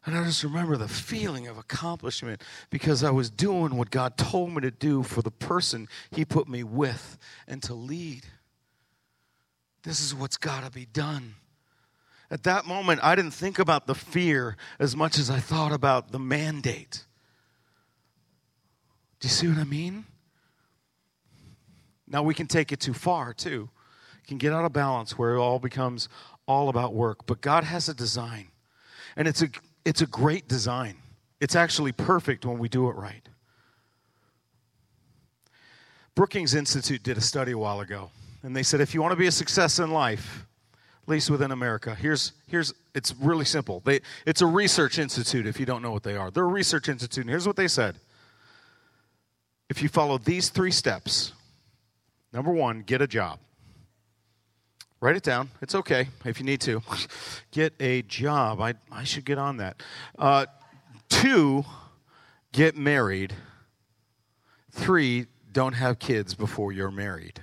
[0.07, 4.53] And I just remember the feeling of accomplishment because I was doing what God told
[4.53, 8.25] me to do for the person He put me with and to lead.
[9.83, 11.35] This is what's got to be done.
[12.31, 16.13] At that moment, I didn't think about the fear as much as I thought about
[16.13, 17.03] the mandate.
[19.19, 20.05] Do you see what I mean?
[22.07, 23.69] Now, we can take it too far, too.
[24.25, 26.07] Can get out of balance where it all becomes
[26.45, 27.25] all about work.
[27.25, 28.47] But God has a design,
[29.17, 29.49] and it's a
[29.87, 30.97] it's a great design.
[31.39, 33.27] It's actually perfect when we do it right.
[36.13, 38.09] Brookings Institute did a study a while ago,
[38.43, 40.45] and they said if you want to be a success in life,
[41.03, 43.81] at least within America, here's, here's it's really simple.
[43.85, 46.31] They, it's a research institute if you don't know what they are.
[46.31, 47.95] They're a research institute, and here's what they said.
[49.69, 51.31] If you follow these three steps,
[52.33, 53.39] number one, get a job.
[54.99, 55.51] Write it down.
[55.61, 56.81] It's okay if you need to.
[57.51, 58.61] Get a job.
[58.61, 59.83] I, I should get on that.
[60.17, 60.47] Uh,
[61.07, 61.63] two,
[62.51, 63.33] get married.
[64.71, 67.41] Three, don't have kids before you're married.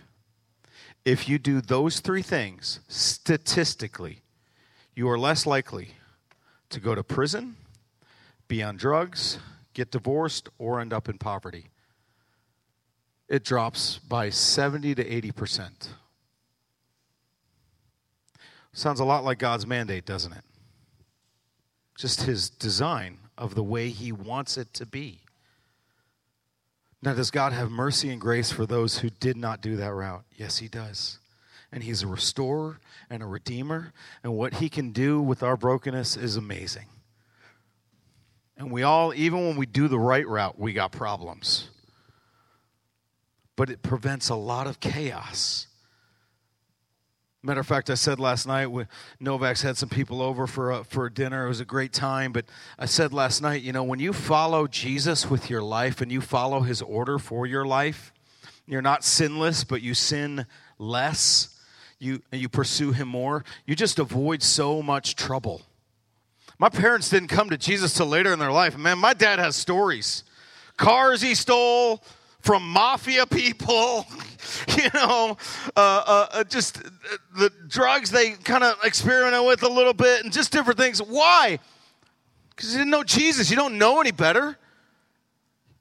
[1.04, 4.22] If you do those three things, statistically,
[4.94, 5.90] you are less likely
[6.70, 7.56] to go to prison,
[8.48, 9.38] be on drugs,
[9.74, 11.66] get divorced, or end up in poverty.
[13.28, 15.88] It drops by 70 to 80 percent.
[18.74, 20.42] Sounds a lot like God's mandate, doesn't it?
[21.96, 25.20] Just his design of the way he wants it to be.
[27.00, 30.24] Now, does God have mercy and grace for those who did not do that route?
[30.34, 31.18] Yes, he does.
[31.70, 33.92] And he's a restorer and a redeemer.
[34.24, 36.86] And what he can do with our brokenness is amazing.
[38.56, 41.70] And we all, even when we do the right route, we got problems.
[43.54, 45.68] But it prevents a lot of chaos
[47.44, 48.88] Matter of fact, I said last night when
[49.20, 51.44] Novak's had some people over for a, for a dinner.
[51.44, 52.32] It was a great time.
[52.32, 52.46] But
[52.78, 56.22] I said last night, you know, when you follow Jesus with your life and you
[56.22, 58.14] follow his order for your life,
[58.66, 60.46] you're not sinless, but you sin
[60.78, 61.50] less.
[61.98, 63.44] You, you pursue him more.
[63.66, 65.60] You just avoid so much trouble.
[66.58, 68.78] My parents didn't come to Jesus till later in their life.
[68.78, 70.24] Man, my dad has stories.
[70.78, 72.02] Cars he stole,
[72.44, 74.06] from mafia people,
[74.76, 75.36] you know,
[75.74, 76.82] uh, uh, uh just
[77.36, 81.00] the drugs they kind of experimented with a little bit and just different things.
[81.00, 81.58] Why?
[82.50, 83.50] Because you didn't know Jesus.
[83.50, 84.58] You don't know any better.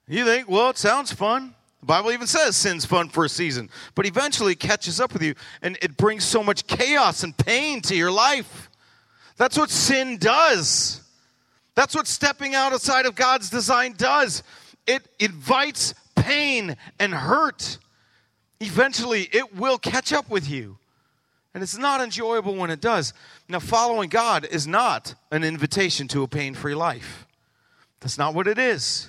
[0.08, 1.54] You think, well, it sounds fun.
[1.80, 5.22] The Bible even says sin's fun for a season, but eventually it catches up with
[5.22, 8.70] you and it brings so much chaos and pain to your life.
[9.36, 11.02] That's what sin does.
[11.74, 14.42] That's what stepping outside of God's design does.
[14.86, 17.78] It invites pain and hurt.
[18.60, 20.78] Eventually, it will catch up with you.
[21.54, 23.12] And it's not enjoyable when it does.
[23.48, 27.26] Now, following God is not an invitation to a pain free life.
[28.00, 29.08] That's not what it is.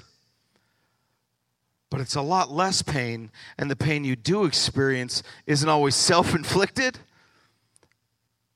[1.89, 6.36] But it's a lot less pain, and the pain you do experience isn't always self
[6.36, 7.00] inflicted,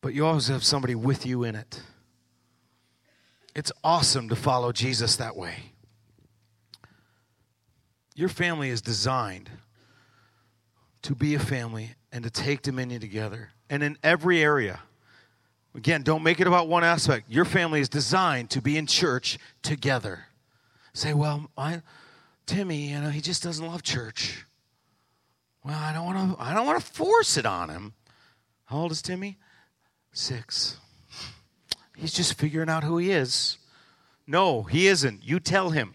[0.02, 1.82] but you always have somebody with you in it.
[3.56, 5.69] It's awesome to follow Jesus that way.
[8.20, 9.50] Your family is designed
[11.04, 13.52] to be a family and to take dominion together.
[13.70, 14.82] And in every area,
[15.74, 17.30] again, don't make it about one aspect.
[17.30, 20.26] Your family is designed to be in church together.
[20.92, 21.82] Say, well, I,
[22.46, 24.46] Timmy, you know, he just doesn't love church.
[25.64, 26.44] Well, I don't want to.
[26.44, 27.94] I don't want to force it on him.
[28.66, 29.38] How old is Timmy?
[30.12, 30.76] Six.
[31.96, 33.60] He's just figuring out who he is.
[34.28, 35.24] No, he isn't.
[35.24, 35.94] You tell him.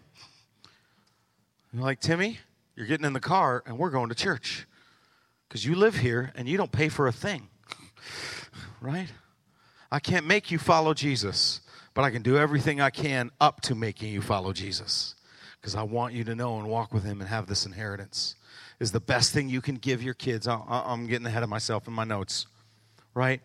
[1.75, 2.39] You're like, Timmy,
[2.77, 4.65] you're getting in the car and we're going to church
[5.45, 7.49] because you live here and you don't pay for a thing.
[8.81, 9.09] right?
[9.91, 11.59] I can't make you follow Jesus,
[11.93, 15.15] but I can do everything I can up to making you follow Jesus
[15.59, 18.35] because I want you to know and walk with Him and have this inheritance.
[18.79, 20.47] Is the best thing you can give your kids.
[20.47, 22.47] I'm getting ahead of myself in my notes,
[23.13, 23.41] right?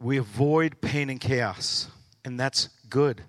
[0.00, 1.88] We avoid pain and chaos,
[2.24, 3.24] and that's good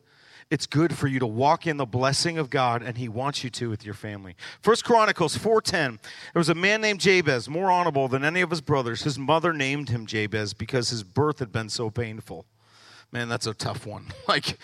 [0.49, 3.49] it's good for you to walk in the blessing of God, and He wants you
[3.51, 4.35] to with your family.
[4.61, 5.99] First Chronicles 4:10.
[6.33, 9.03] There was a man named Jabez, more honorable than any of his brothers.
[9.03, 12.45] His mother named him Jabez because his birth had been so painful.
[13.11, 14.07] Man, that's a tough one.
[14.27, 14.57] Like,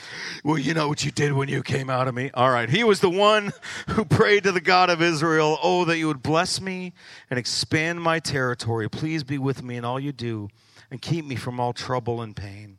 [0.43, 2.29] well, you know what you did when you came out of me?
[2.33, 2.69] All right.
[2.69, 3.53] He was the one
[3.91, 6.91] who prayed to the God of Israel, Oh, that you would bless me
[7.29, 8.89] and expand my territory.
[8.89, 10.49] Please be with me in all you do
[10.91, 12.77] and keep me from all trouble and pain.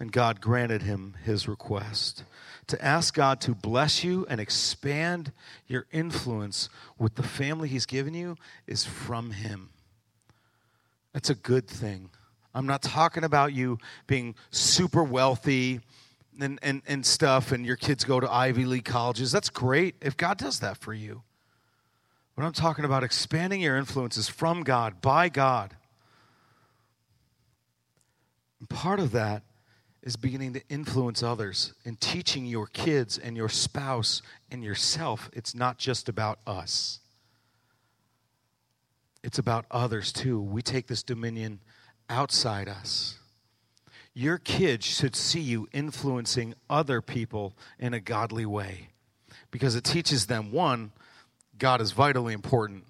[0.00, 2.24] And God granted him his request.
[2.68, 5.32] To ask God to bless you and expand
[5.66, 6.68] your influence
[6.98, 8.36] with the family he's given you
[8.66, 9.70] is from him.
[11.12, 12.10] That's a good thing.
[12.54, 15.80] I'm not talking about you being super wealthy,
[16.40, 19.32] and, and, and stuff, and your kids go to Ivy League colleges.
[19.32, 21.22] That's great if God does that for you.
[22.36, 25.74] But I'm talking about expanding your influences from God, by God.
[28.60, 29.42] And part of that
[30.08, 35.28] is beginning to influence others and teaching your kids and your spouse and yourself.
[35.34, 37.00] It's not just about us,
[39.22, 40.40] it's about others too.
[40.40, 41.60] We take this dominion
[42.08, 43.18] outside us.
[44.14, 48.88] Your kids should see you influencing other people in a godly way
[49.50, 50.92] because it teaches them one,
[51.58, 52.84] God is vitally important.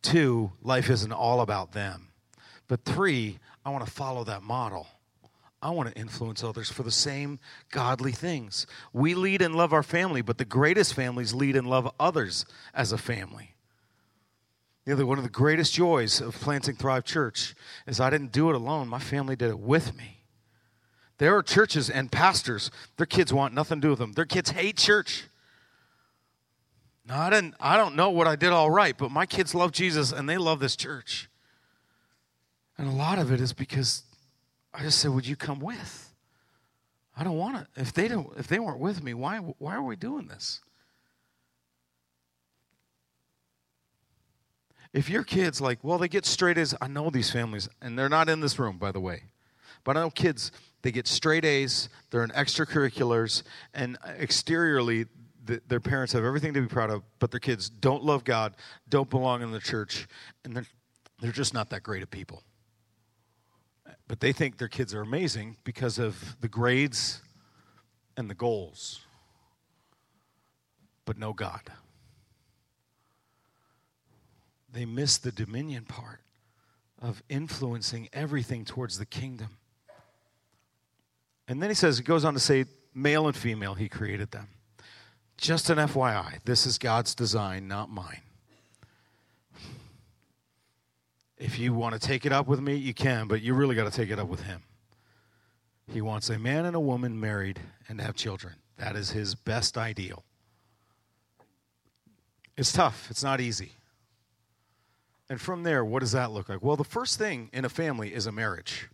[0.00, 2.10] Two, life isn't all about them.
[2.68, 4.86] But three, I want to follow that model.
[5.62, 7.38] I want to influence others for the same
[7.70, 8.66] godly things.
[8.92, 12.44] We lead and love our family, but the greatest families lead and love others
[12.74, 13.54] as a family.
[14.84, 17.54] You know, one of the greatest joys of planting Thrive Church
[17.86, 18.86] is I didn't do it alone.
[18.86, 20.16] My family did it with me.
[21.18, 24.12] There are churches and pastors, their kids want nothing to do with them.
[24.12, 25.24] Their kids hate church.
[27.08, 29.72] Now, I, didn't, I don't know what I did all right, but my kids love
[29.72, 31.28] Jesus and they love this church.
[32.76, 34.02] And a lot of it is because
[34.76, 36.14] I just said, "Would you come with?"
[37.16, 37.80] I don't want to.
[37.80, 40.60] If they don't, if they weren't with me, why why are we doing this?
[44.92, 46.74] If your kids like, well, they get straight A's.
[46.80, 49.24] I know these families, and they're not in this room, by the way.
[49.84, 50.52] But I know kids,
[50.82, 51.88] they get straight A's.
[52.10, 53.42] They're in extracurriculars,
[53.74, 55.06] and exteriorly,
[55.44, 57.02] the, their parents have everything to be proud of.
[57.18, 58.56] But their kids don't love God,
[58.88, 60.06] don't belong in the church,
[60.44, 60.66] and they're
[61.20, 62.42] they're just not that great of people
[64.08, 67.22] but they think their kids are amazing because of the grades
[68.16, 69.00] and the goals,
[71.04, 71.62] but no God.
[74.72, 76.20] They miss the dominion part
[77.00, 79.58] of influencing everything towards the kingdom.
[81.48, 84.48] And then he says, he goes on to say, male and female, he created them.
[85.36, 88.22] Just an FYI, this is God's design, not mine.
[91.38, 93.90] If you want to take it up with me, you can, but you really got
[93.90, 94.62] to take it up with him.
[95.92, 98.54] He wants a man and a woman married and have children.
[98.78, 100.24] That is his best ideal.
[102.56, 103.72] It's tough, it's not easy.
[105.28, 106.62] And from there, what does that look like?
[106.62, 108.88] Well, the first thing in a family is a marriage.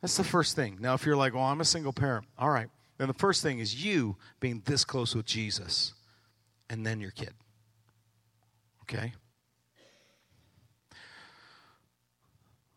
[0.00, 0.78] That's the first thing.
[0.80, 3.58] Now, if you're like, well, I'm a single parent, all right, then the first thing
[3.58, 5.94] is you being this close with Jesus,
[6.68, 7.32] and then your kid.
[8.82, 9.12] Okay?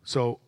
[0.03, 0.39] So,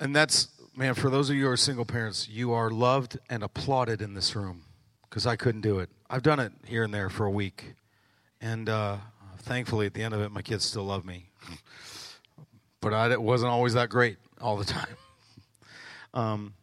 [0.00, 3.42] and that's, man, for those of you who are single parents, you are loved and
[3.42, 4.62] applauded in this room
[5.08, 5.88] because I couldn't do it.
[6.10, 7.74] I've done it here and there for a week.
[8.40, 8.98] And uh,
[9.38, 11.30] thankfully, at the end of it, my kids still love me.
[12.80, 14.96] but I, it wasn't always that great all the time.
[16.14, 16.54] Um,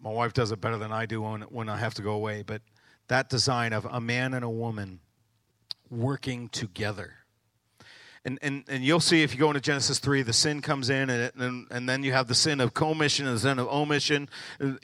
[0.00, 2.42] my wife does it better than I do when, when I have to go away.
[2.42, 2.62] But
[3.08, 5.00] that design of a man and a woman
[5.90, 7.14] working together
[8.24, 11.10] and, and, and you'll see if you go into Genesis 3, the sin comes in,
[11.10, 14.28] and, and, and then you have the sin of commission and the sin of omission.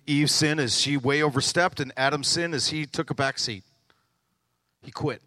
[0.07, 3.63] Eve's sin is she way overstepped, and Adam's sin is he took a back seat.
[4.83, 5.23] He quit.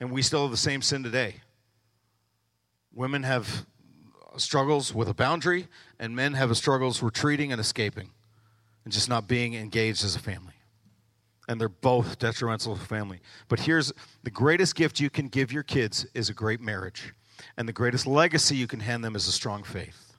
[0.00, 1.36] And we still have the same sin today.
[2.94, 3.66] Women have
[4.36, 5.66] struggles with a boundary,
[5.98, 8.10] and men have struggles retreating and escaping
[8.84, 10.54] and just not being engaged as a family
[11.48, 13.20] and they're both detrimental to family.
[13.48, 17.14] But here's the greatest gift you can give your kids is a great marriage.
[17.56, 20.12] And the greatest legacy you can hand them is a strong faith.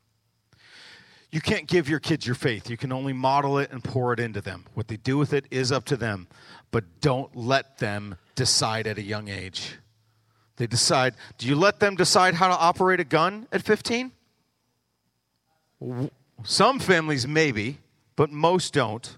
[1.32, 2.70] You can't give your kids your faith.
[2.70, 4.66] You can only model it and pour it into them.
[4.76, 6.28] What they do with it is up to them.
[6.70, 9.78] But don't let them decide at a young age.
[10.58, 11.16] They decide.
[11.40, 14.12] Do you let them decide how to operate a gun at 15?
[16.44, 17.80] Some families maybe,
[18.16, 19.18] but most don't.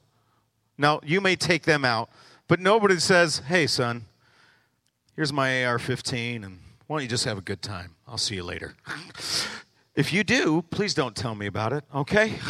[0.78, 2.10] Now, you may take them out,
[2.48, 4.06] but nobody says, hey, son,
[5.16, 7.96] here's my AR 15, and why don't you just have a good time?
[8.08, 8.76] I'll see you later.
[9.96, 12.36] if you do, please don't tell me about it, okay?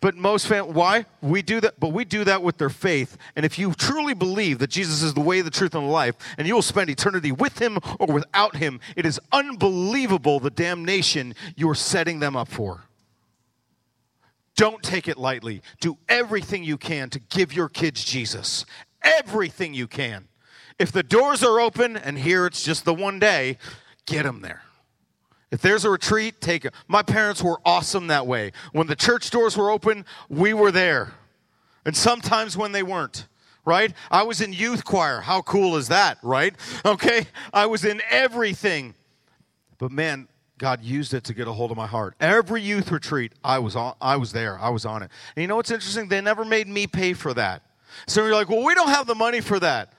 [0.00, 1.80] But most fam- why we do that?
[1.80, 3.16] But we do that with their faith.
[3.34, 6.14] And if you truly believe that Jesus is the way, the truth, and the life,
[6.36, 11.34] and you will spend eternity with Him or without Him, it is unbelievable the damnation
[11.56, 12.84] you are setting them up for.
[14.58, 15.62] Don't take it lightly.
[15.78, 18.66] Do everything you can to give your kids Jesus.
[19.02, 20.26] Everything you can.
[20.80, 23.58] If the doors are open and here it's just the one day,
[24.04, 24.62] get them there.
[25.52, 26.74] If there's a retreat, take it.
[26.88, 28.50] My parents were awesome that way.
[28.72, 31.12] When the church doors were open, we were there.
[31.84, 33.28] And sometimes when they weren't,
[33.64, 33.92] right?
[34.10, 35.20] I was in youth choir.
[35.20, 36.56] How cool is that, right?
[36.84, 37.28] Okay?
[37.52, 38.94] I was in everything.
[39.78, 40.26] But man,
[40.58, 42.14] God used it to get a hold of my heart.
[42.20, 44.58] Every youth retreat, I was on, I was there.
[44.58, 45.10] I was on it.
[45.36, 46.08] And you know what's interesting?
[46.08, 47.62] They never made me pay for that.
[48.06, 49.92] So you're like, well, we don't have the money for that.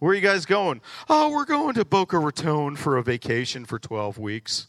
[0.00, 0.80] Where are you guys going?
[1.08, 4.66] Oh, we're going to Boca Raton for a vacation for 12 weeks.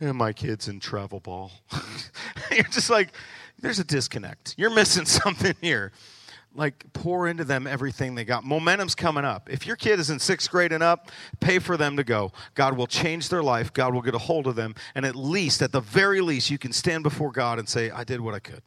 [0.00, 1.50] And my kid's in travel ball.
[2.50, 3.12] you're just like,
[3.58, 4.54] there's a disconnect.
[4.58, 5.92] You're missing something here.
[6.52, 8.42] Like, pour into them everything they got.
[8.42, 9.48] Momentum's coming up.
[9.48, 12.32] If your kid is in sixth grade and up, pay for them to go.
[12.54, 13.72] God will change their life.
[13.72, 14.74] God will get a hold of them.
[14.96, 18.02] And at least, at the very least, you can stand before God and say, I
[18.02, 18.62] did what I could.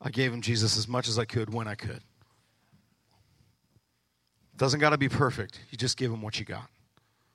[0.00, 2.02] I gave him Jesus as much as I could when I could.
[4.58, 5.60] Doesn't got to be perfect.
[5.70, 6.68] You just give them what you got.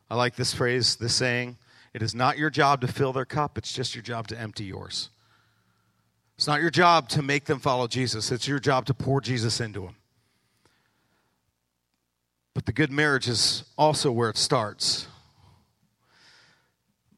[0.09, 1.57] I like this phrase, this saying
[1.93, 4.65] it is not your job to fill their cup, it's just your job to empty
[4.65, 5.09] yours.
[6.37, 9.59] It's not your job to make them follow Jesus, it's your job to pour Jesus
[9.59, 9.95] into them.
[12.53, 15.07] But the good marriage is also where it starts.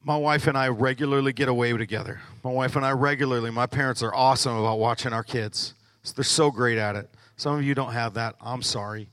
[0.03, 2.21] My wife and I regularly get away together.
[2.43, 5.73] My wife and I regularly, my parents are awesome about watching our kids.
[6.15, 7.09] They're so great at it.
[7.35, 8.35] Some of you don't have that.
[8.41, 9.09] I'm sorry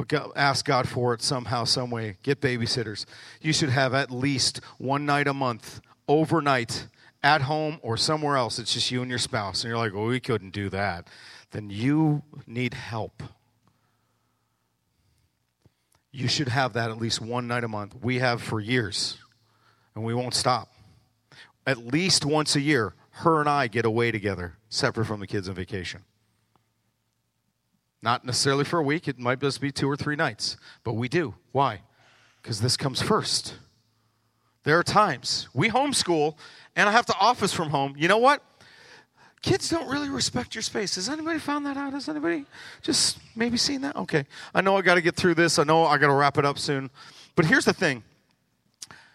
[0.00, 2.16] but go, ask God for it somehow, some way.
[2.22, 3.04] Get babysitters.
[3.42, 6.86] You should have at least one night a month, overnight,
[7.22, 8.58] at home or somewhere else.
[8.58, 9.62] It's just you and your spouse.
[9.62, 11.08] And you're like, well, we couldn't do that.
[11.50, 13.22] Then you need help.
[16.12, 17.94] You should have that at least one night a month.
[18.02, 19.18] We have for years,
[19.94, 20.72] and we won't stop.
[21.66, 25.48] At least once a year, her and I get away together, separate from the kids
[25.48, 26.02] on vacation.
[28.02, 30.56] Not necessarily for a week, it might just be two or three nights.
[30.84, 31.34] But we do.
[31.52, 31.82] Why?
[32.42, 33.54] Because this comes first.
[34.64, 36.36] There are times we homeschool
[36.80, 37.94] and I have to office from home.
[37.98, 38.42] You know what?
[39.42, 40.94] Kids don't really respect your space.
[40.94, 41.92] Has anybody found that out?
[41.92, 42.46] Has anybody
[42.80, 43.96] just maybe seen that?
[43.96, 44.24] Okay.
[44.54, 45.58] I know I got to get through this.
[45.58, 46.90] I know I got to wrap it up soon.
[47.36, 48.02] But here's the thing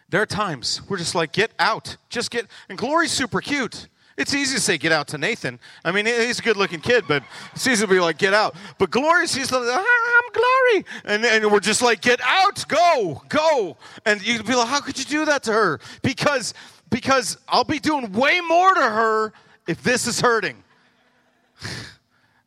[0.10, 1.98] there are times we're just like, get out.
[2.10, 2.46] Just get.
[2.70, 3.88] And Glory's super cute.
[4.18, 5.60] It's easy to say get out to Nathan.
[5.84, 7.22] I mean, he's a good looking kid, but
[7.54, 8.56] it's easy to be like, get out.
[8.78, 10.86] But Glory, he's like, ah, I'm Glory.
[11.04, 13.78] And, and we're just like, get out, go, go.
[14.06, 15.82] And you'd be like, how could you do that to her?
[16.02, 16.54] Because,
[16.90, 19.34] because I'll be doing way more to her
[19.68, 20.64] if this is hurting.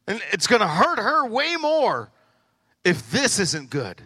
[0.06, 2.10] and it's going to hurt her way more
[2.84, 4.02] if this isn't good.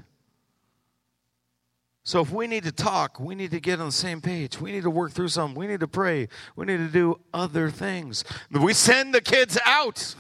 [2.04, 4.60] So if we need to talk, we need to get on the same page.
[4.60, 5.56] We need to work through something.
[5.56, 6.28] We need to pray.
[6.56, 8.24] We need to do other things.
[8.50, 10.14] We send the kids out.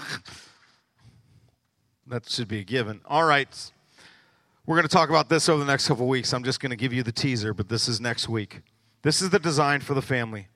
[2.06, 3.00] that should be a given.
[3.06, 3.72] All right.
[4.64, 6.32] We're going to talk about this over the next couple weeks.
[6.32, 8.60] I'm just going to give you the teaser, but this is next week.
[9.02, 10.48] This is the design for the family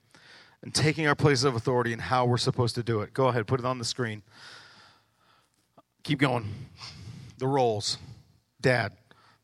[0.63, 3.13] and taking our places of authority and how we're supposed to do it.
[3.13, 4.23] Go ahead, put it on the screen.
[6.03, 6.53] Keep going.
[7.39, 7.99] The roles.
[8.61, 8.93] Dad.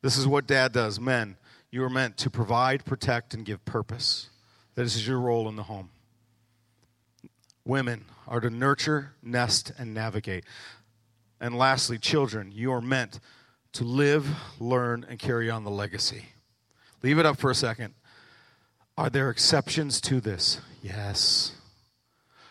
[0.01, 0.99] This is what dad does.
[0.99, 1.37] Men
[1.73, 4.29] you are meant to provide, protect, and give purpose.
[4.75, 5.89] That is your role in the home.
[7.65, 10.45] Women are to nurture, nest, and navigate.
[11.41, 13.21] And lastly, children, you are meant
[13.73, 14.29] to live,
[14.61, 16.27] learn, and carry on the legacy.
[17.03, 17.95] Leave it up for a second.
[19.03, 20.61] Are there exceptions to this?
[20.81, 21.57] Yes.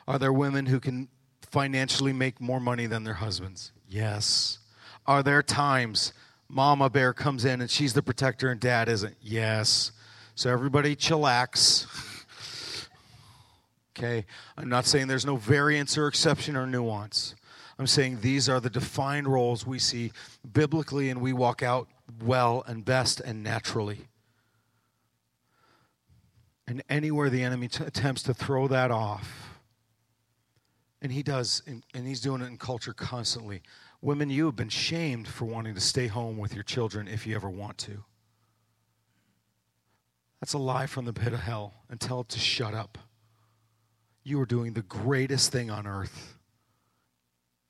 [0.05, 1.07] Are there women who can
[1.49, 3.71] financially make more money than their husbands?
[3.87, 4.59] Yes.
[5.05, 6.11] Are there times
[6.49, 9.15] Mama Bear comes in and she's the protector and dad isn't.
[9.21, 9.93] Yes.
[10.35, 11.87] So everybody chillax.
[13.97, 14.25] okay?
[14.57, 17.33] I'm not saying there's no variance or exception or nuance.
[17.79, 20.11] I'm saying these are the defined roles we see
[20.51, 21.87] biblically and we walk out
[22.21, 24.09] well and best and naturally.
[26.71, 29.59] And anywhere the enemy t- attempts to throw that off,
[31.01, 33.61] and he does, and, and he's doing it in culture constantly,
[34.01, 37.35] Women, you have been shamed for wanting to stay home with your children if you
[37.35, 38.05] ever want to.
[40.39, 42.97] That's a lie from the pit of hell and tell it to shut up.
[44.23, 46.37] You are doing the greatest thing on earth.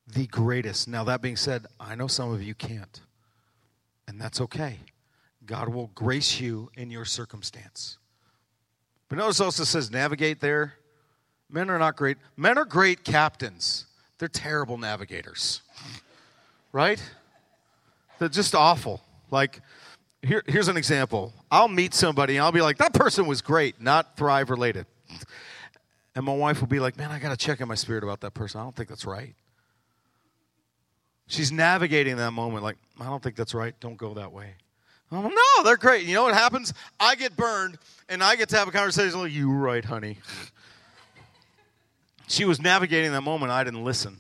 [0.06, 0.88] The greatest.
[0.88, 3.02] Now, that being said, I know some of you can't,
[4.08, 4.78] and that's okay.
[5.44, 7.98] God will grace you in your circumstance.
[9.12, 10.76] But notice also says navigate there.
[11.52, 12.18] Men are not great.
[12.38, 13.86] Men are great captains.
[14.18, 15.62] They're terrible navigators
[16.72, 17.02] right?
[18.20, 19.02] They're just awful.
[19.30, 19.62] Like,
[20.22, 21.34] here, here's an example.
[21.50, 24.86] I'll meet somebody and I'll be like, that person was great, not Thrive related.
[26.16, 28.22] And my wife will be like, man, I got to check in my spirit about
[28.22, 28.60] that person.
[28.60, 29.34] I don't think that's right.
[31.28, 33.74] She's navigating that moment like, I don't think that's right.
[33.80, 34.56] Don't go that way.
[35.12, 36.06] I'm no, they're great.
[36.06, 36.74] You know what happens?
[37.00, 40.18] I get burned and I get to have a conversation like, you right, honey.
[42.28, 43.52] she was navigating that moment.
[43.52, 44.18] I didn't listen.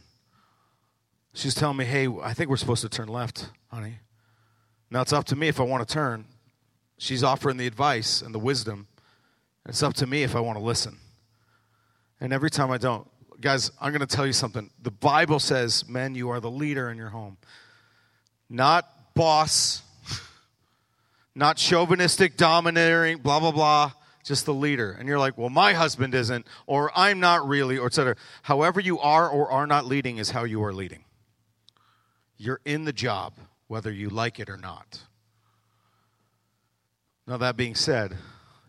[1.33, 3.99] She's telling me, hey, I think we're supposed to turn left, honey.
[4.89, 6.25] Now it's up to me if I want to turn.
[6.97, 8.87] She's offering the advice and the wisdom.
[9.67, 10.97] It's up to me if I want to listen.
[12.19, 13.07] And every time I don't,
[13.39, 14.69] guys, I'm going to tell you something.
[14.81, 17.37] The Bible says, men, you are the leader in your home.
[18.49, 19.81] Not boss,
[21.35, 23.91] not chauvinistic, domineering, blah, blah, blah,
[24.23, 24.91] just the leader.
[24.91, 28.15] And you're like, well, my husband isn't, or I'm not really, or etc.
[28.43, 31.03] However, you are or are not leading is how you are leading.
[32.37, 33.33] You're in the job,
[33.67, 34.99] whether you like it or not.
[37.27, 38.17] Now, that being said,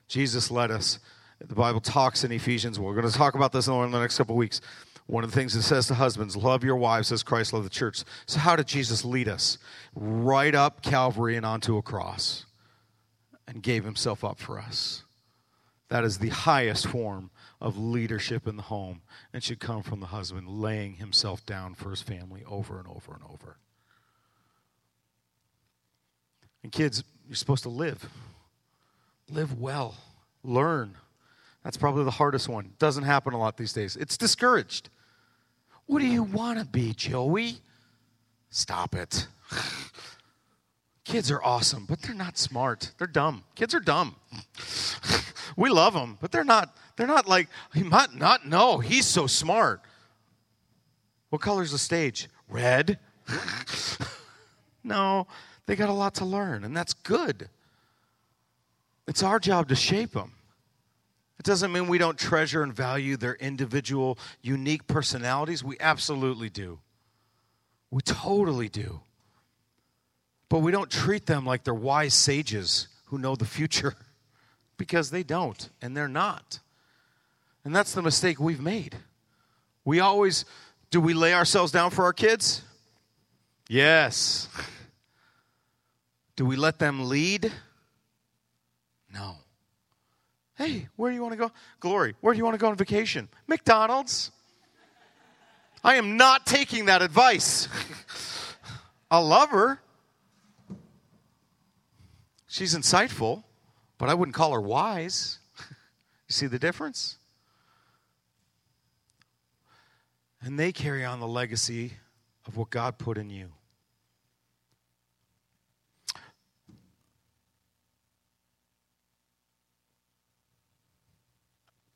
[0.08, 0.98] Jesus led us.
[1.40, 2.78] The Bible talks in Ephesians.
[2.78, 4.60] We're going to talk about this in the next couple weeks.
[5.06, 7.70] One of the things it says to husbands, love your wives as Christ loved the
[7.70, 8.04] church.
[8.26, 9.58] So, how did Jesus lead us?
[9.96, 12.46] Right up Calvary and onto a cross
[13.46, 15.04] and gave himself up for us.
[15.88, 17.30] That is the highest form
[17.60, 21.90] of leadership in the home and should come from the husband laying himself down for
[21.90, 23.58] his family over and over and over.
[26.62, 28.08] And kids, you're supposed to live.
[29.28, 29.96] Live well.
[30.42, 30.96] Learn.
[31.62, 32.72] That's probably the hardest one.
[32.78, 33.96] Doesn't happen a lot these days.
[33.96, 34.88] It's discouraged.
[35.86, 37.56] What do you want to be, Joey?
[38.50, 39.26] Stop it.
[41.04, 42.92] Kids are awesome, but they're not smart.
[42.98, 43.44] They're dumb.
[43.54, 44.16] Kids are dumb.
[45.56, 46.76] we love them, but they're not.
[46.96, 48.78] They're not like he might not know.
[48.78, 49.80] He's so smart.
[51.30, 52.28] What color's the stage?
[52.48, 52.98] Red.
[54.84, 55.26] no,
[55.66, 57.48] they got a lot to learn, and that's good.
[59.08, 60.32] It's our job to shape them.
[61.38, 65.64] It doesn't mean we don't treasure and value their individual, unique personalities.
[65.64, 66.78] We absolutely do.
[67.90, 69.00] We totally do.
[70.52, 73.94] But we don't treat them like they're wise sages who know the future
[74.76, 76.58] because they don't, and they're not.
[77.64, 78.94] And that's the mistake we've made.
[79.86, 80.44] We always,
[80.90, 82.60] do we lay ourselves down for our kids?
[83.66, 84.46] Yes.
[86.36, 87.50] Do we let them lead?
[89.12, 89.36] No.
[90.56, 91.50] Hey, where do you want to go?
[91.80, 93.28] Glory, where do you want to go on vacation?
[93.46, 94.30] McDonald's.
[95.84, 97.68] I am not taking that advice.
[99.10, 99.78] I love her.
[102.52, 103.44] She's insightful,
[103.96, 105.38] but I wouldn't call her wise.
[105.70, 105.74] you
[106.28, 107.16] see the difference?
[110.42, 111.94] And they carry on the legacy
[112.46, 113.52] of what God put in you.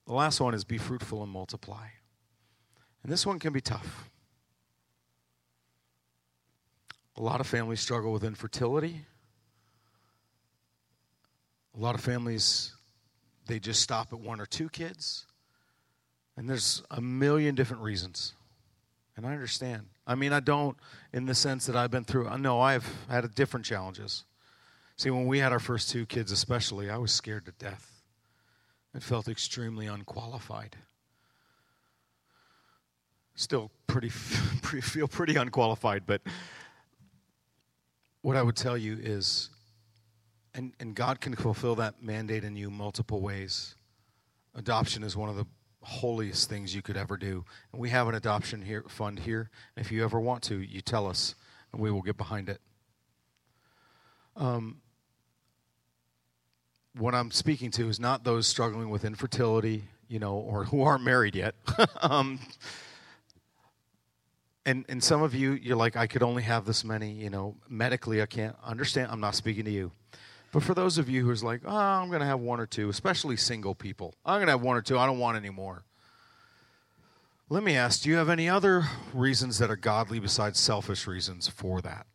[0.06, 1.88] The last one is be fruitful and multiply.
[3.02, 4.08] And this one can be tough.
[7.18, 9.04] A lot of families struggle with infertility.
[11.76, 12.72] A lot of families,
[13.46, 15.26] they just stop at one or two kids.
[16.36, 18.34] And there's a million different reasons.
[19.16, 19.86] And I understand.
[20.06, 20.76] I mean, I don't
[21.12, 22.28] in the sense that I've been through.
[22.28, 24.24] I know I've had different challenges.
[24.96, 28.02] See, when we had our first two kids, especially, I was scared to death
[28.94, 30.76] and felt extremely unqualified.
[33.34, 34.08] Still pretty,
[34.62, 36.22] pretty feel pretty unqualified, but
[38.22, 39.50] what I would tell you is
[40.56, 43.76] and, and God can fulfill that mandate in you multiple ways.
[44.54, 45.46] Adoption is one of the
[45.82, 47.44] holiest things you could ever do.
[47.72, 49.50] And we have an adoption here, fund here.
[49.76, 51.34] If you ever want to, you tell us,
[51.72, 52.60] and we will get behind it.
[54.34, 54.80] Um,
[56.96, 61.04] what I'm speaking to is not those struggling with infertility, you know, or who aren't
[61.04, 61.54] married yet.
[62.00, 62.40] um,
[64.64, 67.56] and and some of you, you're like, I could only have this many, you know,
[67.68, 69.12] medically, I can't understand.
[69.12, 69.92] I'm not speaking to you.
[70.52, 72.88] But for those of you who's like, oh, I'm going to have one or two,
[72.88, 74.98] especially single people, I'm going to have one or two.
[74.98, 75.84] I don't want any more.
[77.48, 81.46] Let me ask, do you have any other reasons that are godly besides selfish reasons
[81.46, 82.06] for that?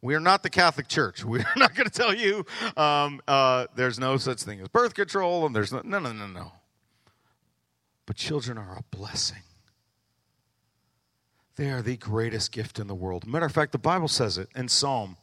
[0.00, 1.24] We are not the Catholic Church.
[1.24, 2.44] We're not going to tell you
[2.76, 6.26] um, uh, there's no such thing as birth control and there's no, no, no, no,
[6.26, 6.52] no.
[8.06, 9.42] But children are a blessing.
[11.56, 13.26] They are the greatest gift in the world.
[13.26, 15.16] Matter of fact, the Bible says it in Psalm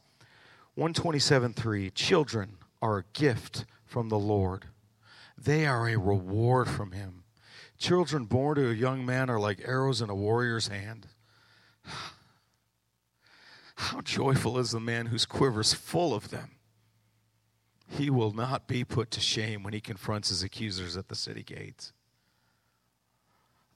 [0.76, 1.90] 127 3.
[1.90, 4.66] Children are a gift from the Lord,
[5.36, 7.24] they are a reward from Him.
[7.78, 11.08] Children born to a young man are like arrows in a warrior's hand.
[13.76, 16.52] How joyful is the man whose quiver is full of them.
[17.88, 21.42] He will not be put to shame when he confronts his accusers at the city
[21.42, 21.92] gates.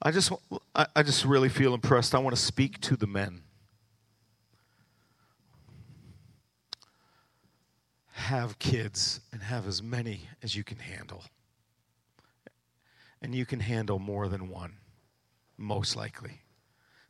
[0.01, 0.31] I just,
[0.75, 2.15] I just really feel impressed.
[2.15, 3.43] I want to speak to the men.
[8.27, 11.23] Have kids and have as many as you can handle.
[13.21, 14.77] And you can handle more than one,
[15.57, 16.41] most likely.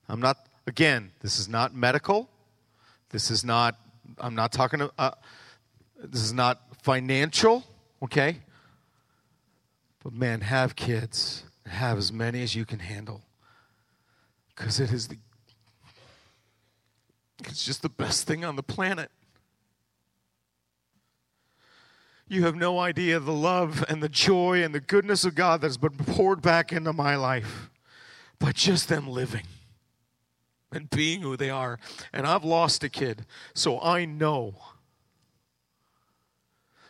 [0.09, 0.38] I'm not,
[0.68, 2.30] again, this is not medical.
[3.09, 3.76] This is not,
[4.20, 5.12] I'm not talking, to, uh,
[6.01, 7.64] this is not financial,
[8.01, 8.39] okay?
[10.03, 11.43] But man, have kids.
[11.66, 13.22] Have as many as you can handle.
[14.55, 15.18] Because it is the
[17.47, 19.09] it's just the best thing on the planet.
[22.32, 25.68] You have no idea the love and the joy and the goodness of God that
[25.68, 27.70] has been poured back into my life
[28.40, 29.44] by just them living
[30.72, 31.78] and being who they are.
[32.14, 34.56] And I've lost a kid, so I know.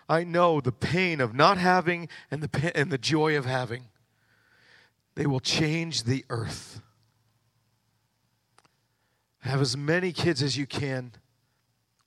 [0.08, 3.86] I know the pain of not having and the, and the joy of having.
[5.16, 6.82] They will change the earth.
[9.40, 11.14] Have as many kids as you can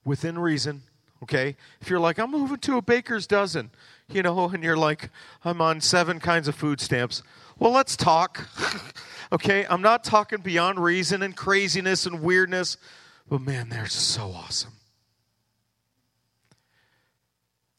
[0.05, 0.85] within reason
[1.25, 1.57] okay?
[1.81, 3.71] If you're like, I'm moving to a baker's dozen,
[4.09, 5.11] you know, and you're like,
[5.43, 7.23] I'm on seven kinds of food stamps,
[7.59, 8.47] well, let's talk,
[9.33, 9.67] okay?
[9.69, 12.77] I'm not talking beyond reason and craziness and weirdness,
[13.29, 14.73] but man, they're so awesome.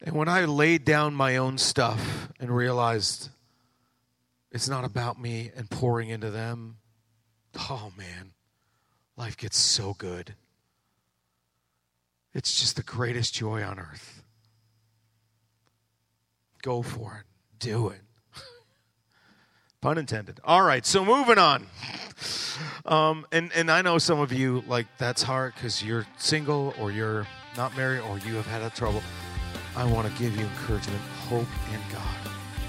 [0.02, 3.30] And when I laid down my own stuff and realized
[4.52, 6.78] it's not about me and pouring into them,
[7.70, 8.32] oh man,
[9.18, 10.36] life gets so good.
[12.36, 14.22] It's just the greatest joy on earth.
[16.62, 17.26] Go for it.
[17.60, 18.02] Do it.
[19.82, 20.42] Pun intended.
[20.44, 21.66] All right, so moving on.
[22.86, 26.92] Um, and, and I know some of you, like, that's hard because you're single or
[26.92, 27.26] you're
[27.56, 29.02] not married or you have had a trouble.
[29.78, 32.25] I want to give you encouragement, hope in God.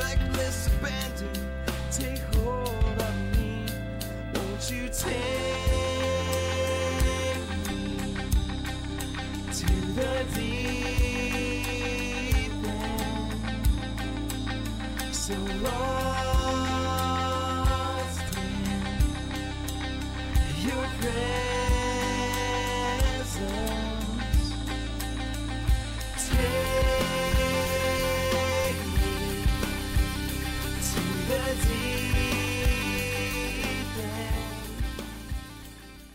[0.00, 1.30] reckless abandon
[1.90, 3.64] take hold of me.
[4.34, 5.16] Won't you take
[7.66, 7.82] me
[9.58, 11.74] to the deep
[12.64, 13.42] end?
[15.14, 16.09] So long.